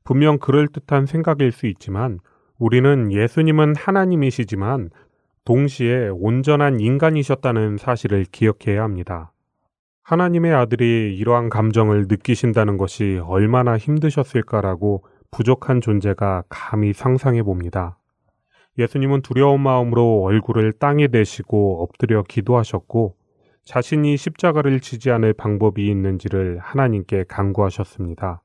분명 0.05 0.39
그럴듯한 0.39 1.07
생각일 1.07 1.51
수 1.51 1.67
있지만 1.67 2.21
우리는 2.59 3.11
예수님은 3.11 3.75
하나님이시지만 3.75 4.91
동시에 5.45 6.07
온전한 6.11 6.79
인간이셨다는 6.79 7.79
사실을 7.79 8.27
기억해야 8.31 8.85
합니다. 8.85 9.33
하나님의 10.07 10.55
아들이 10.55 11.17
이러한 11.17 11.49
감정을 11.49 12.07
느끼신다는 12.09 12.77
것이 12.77 13.21
얼마나 13.27 13.77
힘드셨을까라고 13.77 15.05
부족한 15.33 15.81
존재가 15.81 16.45
감히 16.49 16.93
상상해 16.93 17.43
봅니다. 17.43 17.99
예수님은 18.79 19.23
두려운 19.23 19.61
마음으로 19.61 20.23
얼굴을 20.23 20.75
땅에 20.75 21.09
대시고 21.09 21.83
엎드려 21.83 22.23
기도하셨고 22.23 23.17
자신이 23.65 24.17
십자가를 24.17 24.79
지지 24.79 25.11
않을 25.11 25.33
방법이 25.33 25.85
있는지를 25.89 26.61
하나님께 26.61 27.25
간구하셨습니다. 27.27 28.43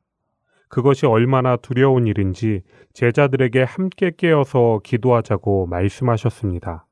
그것이 0.67 1.05
얼마나 1.05 1.57
두려운 1.57 2.07
일인지 2.07 2.63
제자들에게 2.93 3.61
함께 3.61 4.11
깨어서 4.17 4.81
기도하자고 4.83 5.67
말씀하셨습니다. 5.67 6.87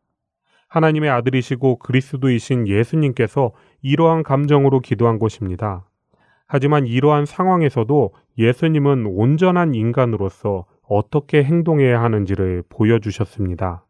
하나님의 0.68 1.10
아들이시고 1.10 1.78
그리스도이신 1.78 2.68
예수님께서 2.68 3.52
이러한 3.82 4.24
감정으로 4.24 4.80
기도한 4.80 5.20
것입니다. 5.20 5.86
하지만 6.48 6.88
이러한 6.88 7.26
상황에서도 7.26 8.12
예수님은 8.38 9.06
온전한 9.06 9.76
인간으로서 9.76 10.66
어떻게 10.88 11.44
행동해야 11.44 12.02
하는지를 12.02 12.64
보여주셨습니다. 12.70 13.86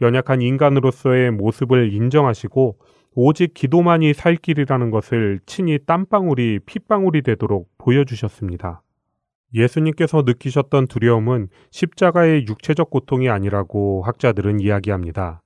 연약한 0.00 0.40
인간으로서의 0.42 1.30
모습을 1.30 1.92
인정하시고 1.92 2.78
오직 3.14 3.54
기도만이 3.54 4.12
살 4.14 4.36
길이라는 4.36 4.90
것을 4.90 5.40
친히 5.46 5.78
땀방울이 5.86 6.60
핏방울이 6.66 7.22
되도록 7.22 7.70
보여주셨습니다. 7.78 8.82
예수님께서 9.54 10.22
느끼셨던 10.26 10.88
두려움은 10.88 11.48
십자가의 11.70 12.46
육체적 12.48 12.90
고통이 12.90 13.28
아니라고 13.28 14.02
학자들은 14.02 14.58
이야기합니다. 14.58 15.43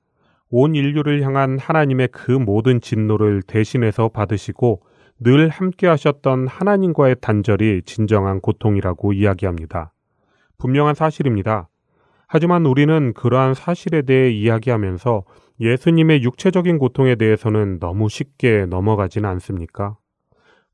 온 0.50 0.74
인류를 0.74 1.22
향한 1.22 1.58
하나님의 1.58 2.08
그 2.12 2.30
모든 2.32 2.80
진노를 2.80 3.42
대신해서 3.42 4.08
받으시고 4.08 4.82
늘 5.20 5.48
함께 5.48 5.86
하셨던 5.86 6.46
하나님과의 6.46 7.16
단절이 7.20 7.82
진정한 7.84 8.40
고통이라고 8.40 9.12
이야기합니다. 9.12 9.92
분명한 10.58 10.94
사실입니다. 10.94 11.68
하지만 12.26 12.66
우리는 12.66 13.12
그러한 13.14 13.54
사실에 13.54 14.02
대해 14.02 14.30
이야기하면서 14.30 15.24
예수님의 15.60 16.22
육체적인 16.22 16.78
고통에 16.78 17.16
대해서는 17.16 17.78
너무 17.80 18.08
쉽게 18.08 18.66
넘어가진 18.66 19.24
않습니까? 19.24 19.96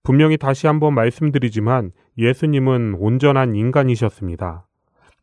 분명히 0.03 0.37
다시 0.37 0.67
한번 0.67 0.95
말씀드리지만 0.95 1.93
예수님은 2.19 2.97
온전한 2.99 3.55
인간이셨습니다. 3.55 4.67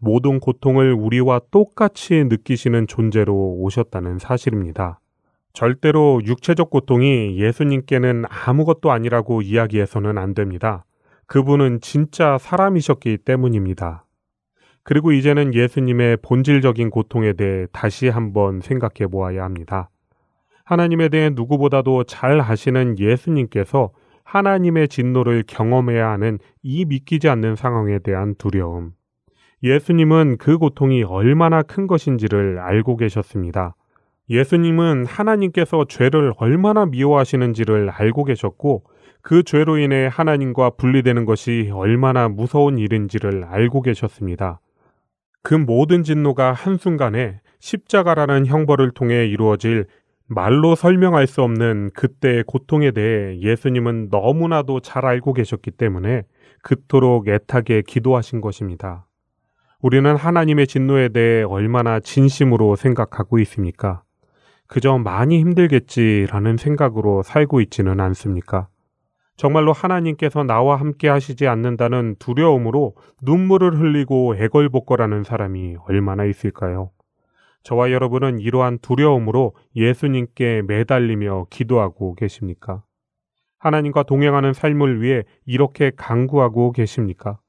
모든 0.01 0.39
고통을 0.39 0.93
우리와 0.93 1.41
똑같이 1.51 2.23
느끼시는 2.23 2.87
존재로 2.87 3.33
오셨다는 3.59 4.17
사실입니다. 4.17 4.99
절대로 5.53 6.21
육체적 6.25 6.71
고통이 6.71 7.37
예수님께는 7.37 8.23
아무것도 8.27 8.91
아니라고 8.91 9.43
이야기해서는 9.43 10.17
안 10.17 10.33
됩니다. 10.33 10.85
그분은 11.27 11.81
진짜 11.81 12.39
사람이셨기 12.39 13.19
때문입니다. 13.19 14.05
그리고 14.83 15.11
이제는 15.11 15.53
예수님의 15.53 16.17
본질적인 16.23 16.89
고통에 16.89 17.33
대해 17.33 17.67
다시 17.71 18.09
한번 18.09 18.59
생각해 18.59 19.07
보아야 19.11 19.43
합니다. 19.43 19.91
하나님에 20.65 21.09
대해 21.09 21.29
누구보다도 21.29 22.05
잘 22.05 22.41
아시는 22.41 22.97
예수님께서 22.97 23.91
하나님의 24.23 24.87
진노를 24.87 25.43
경험해야 25.45 26.09
하는 26.09 26.39
이 26.63 26.85
믿기지 26.85 27.29
않는 27.29 27.55
상황에 27.55 27.99
대한 27.99 28.33
두려움. 28.35 28.93
예수님은 29.63 30.37
그 30.37 30.57
고통이 30.57 31.03
얼마나 31.03 31.61
큰 31.61 31.85
것인지를 31.85 32.59
알고 32.59 32.97
계셨습니다. 32.97 33.75
예수님은 34.29 35.05
하나님께서 35.05 35.85
죄를 35.85 36.33
얼마나 36.37 36.85
미워하시는지를 36.85 37.89
알고 37.89 38.23
계셨고 38.23 38.83
그 39.21 39.43
죄로 39.43 39.77
인해 39.77 40.09
하나님과 40.11 40.71
분리되는 40.71 41.25
것이 41.25 41.69
얼마나 41.71 42.27
무서운 42.27 42.79
일인지를 42.79 43.43
알고 43.43 43.81
계셨습니다. 43.81 44.61
그 45.43 45.53
모든 45.53 46.03
진노가 46.03 46.53
한순간에 46.53 47.39
십자가라는 47.59 48.47
형벌을 48.47 48.91
통해 48.91 49.27
이루어질 49.27 49.85
말로 50.27 50.75
설명할 50.75 51.27
수 51.27 51.43
없는 51.43 51.91
그때의 51.93 52.45
고통에 52.47 52.91
대해 52.91 53.39
예수님은 53.41 54.07
너무나도 54.09 54.79
잘 54.79 55.05
알고 55.05 55.33
계셨기 55.33 55.71
때문에 55.71 56.23
그토록 56.63 57.27
애타게 57.27 57.83
기도하신 57.85 58.39
것입니다. 58.39 59.05
우리는 59.81 60.15
하나님의 60.15 60.67
진노에 60.67 61.09
대해 61.09 61.41
얼마나 61.41 61.99
진심으로 61.99 62.75
생각하고 62.75 63.39
있습니까? 63.39 64.03
그저 64.67 64.99
많이 64.99 65.39
힘들겠지라는 65.39 66.57
생각으로 66.57 67.23
살고 67.23 67.61
있지는 67.61 67.99
않습니까? 67.99 68.67
정말로 69.37 69.73
하나님께서 69.73 70.43
나와 70.43 70.75
함께 70.75 71.09
하시지 71.09 71.47
않는다는 71.47 72.15
두려움으로 72.19 72.95
눈물을 73.23 73.79
흘리고 73.79 74.35
애걸복걸하는 74.35 75.23
사람이 75.23 75.77
얼마나 75.87 76.25
있을까요? 76.25 76.91
저와 77.63 77.91
여러분은 77.91 78.39
이러한 78.39 78.77
두려움으로 78.83 79.55
예수님께 79.75 80.61
매달리며 80.67 81.47
기도하고 81.49 82.13
계십니까? 82.13 82.83
하나님과 83.57 84.03
동행하는 84.03 84.53
삶을 84.53 85.01
위해 85.01 85.23
이렇게 85.47 85.91
강구하고 85.95 86.71
계십니까? 86.71 87.39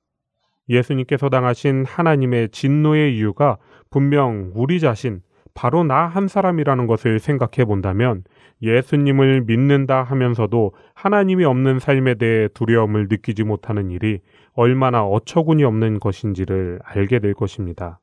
예수님께서 0.69 1.29
당하신 1.29 1.85
하나님의 1.85 2.51
진노의 2.51 3.17
이유가 3.17 3.59
분명 3.91 4.53
우리 4.55 4.81
자신, 4.81 5.21
바로 5.55 5.85
나 5.85 6.09
한 6.09 6.29
사람이라는 6.29 6.87
것을 6.87 7.19
생각해 7.19 7.67
본다면 7.67 8.25
예수님을 8.63 9.43
믿는다 9.43 10.03
하면서도 10.03 10.73
하나님이 10.95 11.45
없는 11.45 11.79
삶에 11.79 12.15
대해 12.15 12.49
두려움을 12.55 13.09
느끼지 13.11 13.45
못하는 13.45 13.91
일이 13.91 14.21
얼마나 14.55 15.05
어처구니 15.05 15.65
없는 15.65 16.01
것인지를 16.01 16.79
알게 16.85 17.19
될 17.19 17.35
것입니다. 17.35 18.01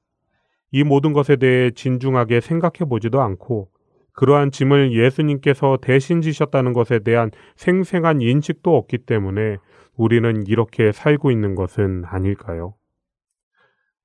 이 0.72 0.84
모든 0.84 1.14
것에 1.14 1.38
대해 1.38 1.72
진중하게 1.72 2.41
생각해 2.41 2.88
보지도 2.88 3.22
않고 3.22 3.70
그러한 4.14 4.51
짐을 4.51 4.91
예수님께서 4.91 5.78
대신 5.82 6.22
지셨다는 6.22 6.74
것에 6.74 6.99
대한 6.99 7.32
생생한 7.55 8.22
인식도 8.22 8.76
없기 8.76 8.99
때문에 8.99 9.57
우리는 10.00 10.47
이렇게 10.47 10.93
살고 10.93 11.30
있는 11.30 11.56
것은 11.56 12.06
아닐까요? 12.06 12.74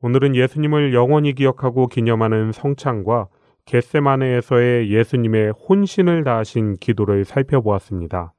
오늘은 0.03 0.35
예수님을 0.35 0.93
영원히 0.93 1.35
기억하고 1.35 1.87
기념하는 1.87 2.51
성찬과 2.51 3.29
겟세마네에서의 3.67 4.91
예수님의 4.91 5.53
혼신을 5.53 6.25
다하신 6.25 6.79
기도를 6.79 7.25
살펴보았습니다. 7.25 8.35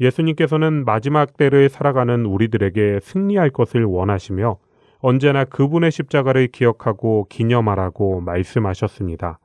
예수님께서는 0.00 0.86
마지막 0.86 1.36
때를 1.36 1.68
살아가는 1.68 2.24
우리들에게 2.24 3.00
승리할 3.02 3.50
것을 3.50 3.84
원하시며 3.84 4.56
언제나 5.00 5.44
그분의 5.44 5.90
십자가를 5.90 6.46
기억하고 6.46 7.26
기념하라고 7.28 8.22
말씀하셨습니다. 8.22 9.38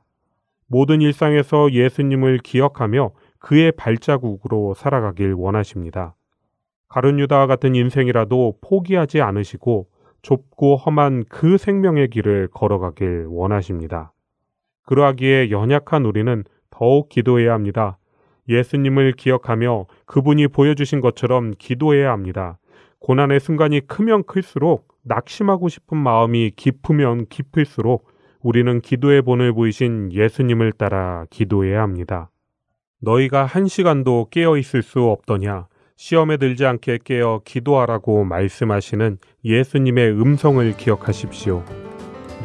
모든 0.68 1.02
일상에서 1.02 1.70
예수님을 1.70 2.38
기억하며 2.38 3.10
그의 3.40 3.72
발자국으로 3.72 4.72
살아가길 4.72 5.34
원하십니다. 5.34 6.16
가룟 6.88 7.18
유다와 7.18 7.46
같은 7.46 7.74
인생이라도 7.74 8.58
포기하지 8.60 9.20
않으시고 9.20 9.88
좁고 10.22 10.76
험한 10.76 11.24
그 11.28 11.58
생명의 11.58 12.08
길을 12.08 12.48
걸어가길 12.52 13.26
원하십니다. 13.28 14.12
그러하기에 14.86 15.50
연약한 15.50 16.04
우리는 16.04 16.44
더욱 16.70 17.08
기도해야 17.08 17.52
합니다. 17.52 17.98
예수님을 18.48 19.12
기억하며 19.12 19.86
그분이 20.06 20.48
보여주신 20.48 21.00
것처럼 21.00 21.52
기도해야 21.58 22.12
합니다. 22.12 22.58
고난의 23.00 23.40
순간이 23.40 23.86
크면 23.86 24.24
클수록 24.24 24.88
낙심하고 25.02 25.68
싶은 25.68 25.96
마음이 25.96 26.52
깊으면 26.56 27.26
깊을수록 27.28 28.08
우리는 28.40 28.80
기도의 28.80 29.22
본을 29.22 29.52
보이신 29.52 30.12
예수님을 30.12 30.72
따라 30.72 31.26
기도해야 31.30 31.82
합니다. 31.82 32.30
너희가 33.00 33.44
한 33.44 33.66
시간도 33.66 34.28
깨어 34.30 34.56
있을 34.56 34.82
수 34.82 35.02
없더냐? 35.02 35.66
시험에 35.96 36.36
들지 36.36 36.66
않게 36.66 37.00
깨어 37.04 37.40
기도하라고 37.44 38.24
말씀하시는 38.24 39.18
예수님의 39.44 40.10
음성을 40.10 40.76
기억하십시오. 40.76 41.64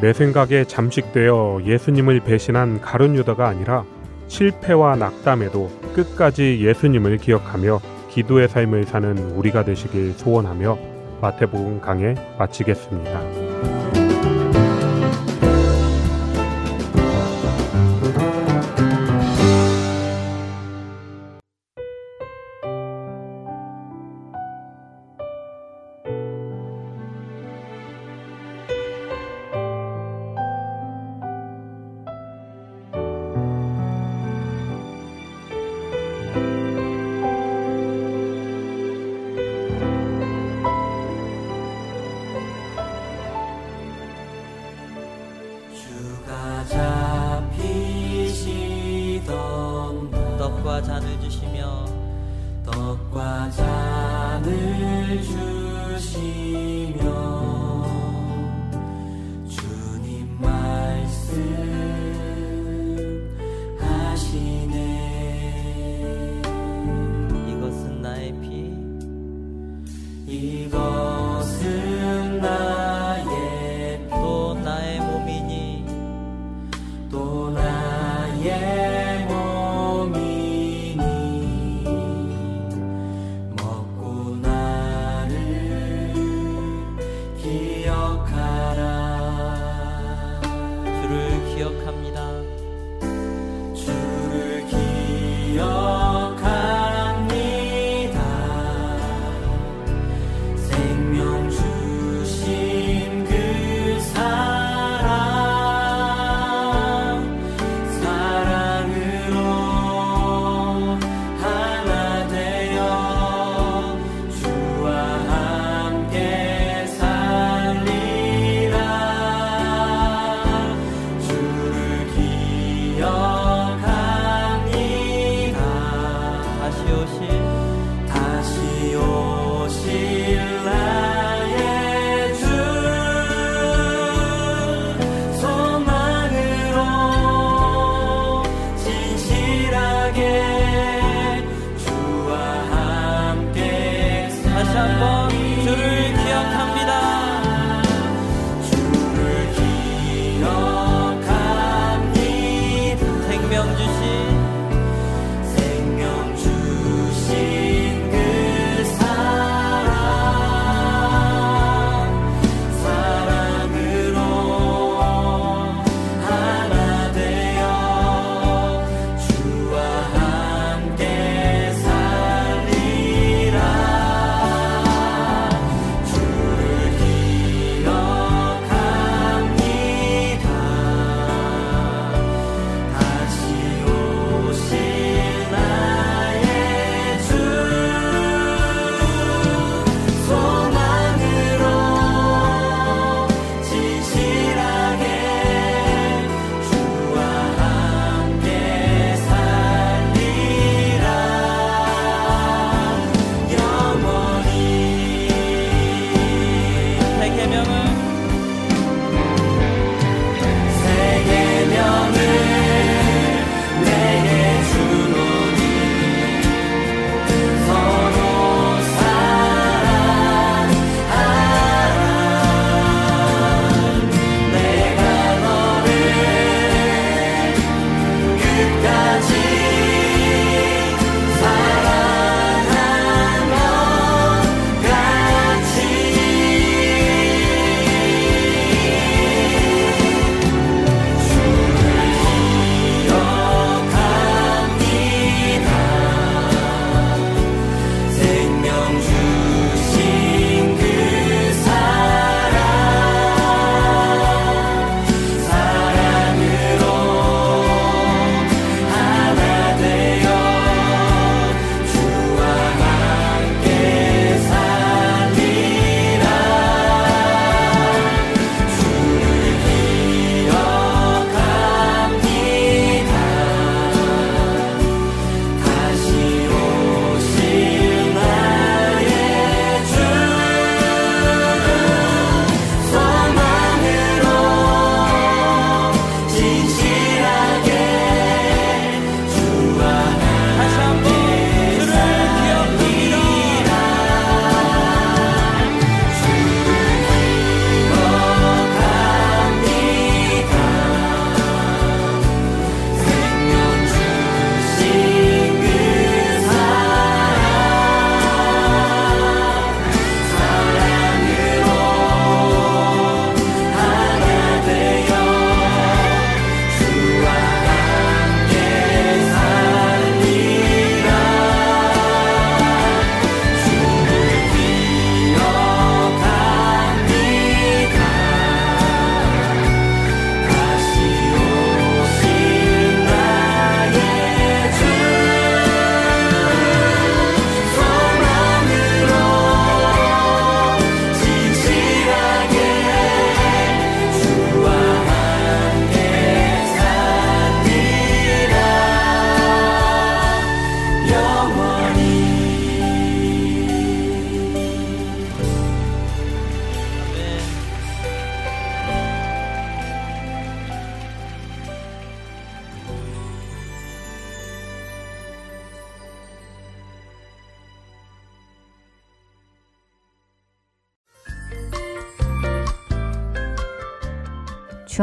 내 0.00 0.12
생각에 0.12 0.64
잠식되어 0.64 1.60
예수님을 1.64 2.20
배신한 2.20 2.80
가룟 2.80 3.14
유다가 3.14 3.46
아니라 3.48 3.84
실패와 4.26 4.96
낙담에도 4.96 5.70
끝까지 5.94 6.58
예수님을 6.60 7.18
기억하며 7.18 7.80
기도의 8.10 8.48
삶을 8.48 8.84
사는 8.84 9.16
우리가 9.36 9.64
되시길 9.64 10.12
소원하며 10.14 10.78
마태복음 11.20 11.80
강해 11.80 12.14
마치겠습니다. 12.38 14.01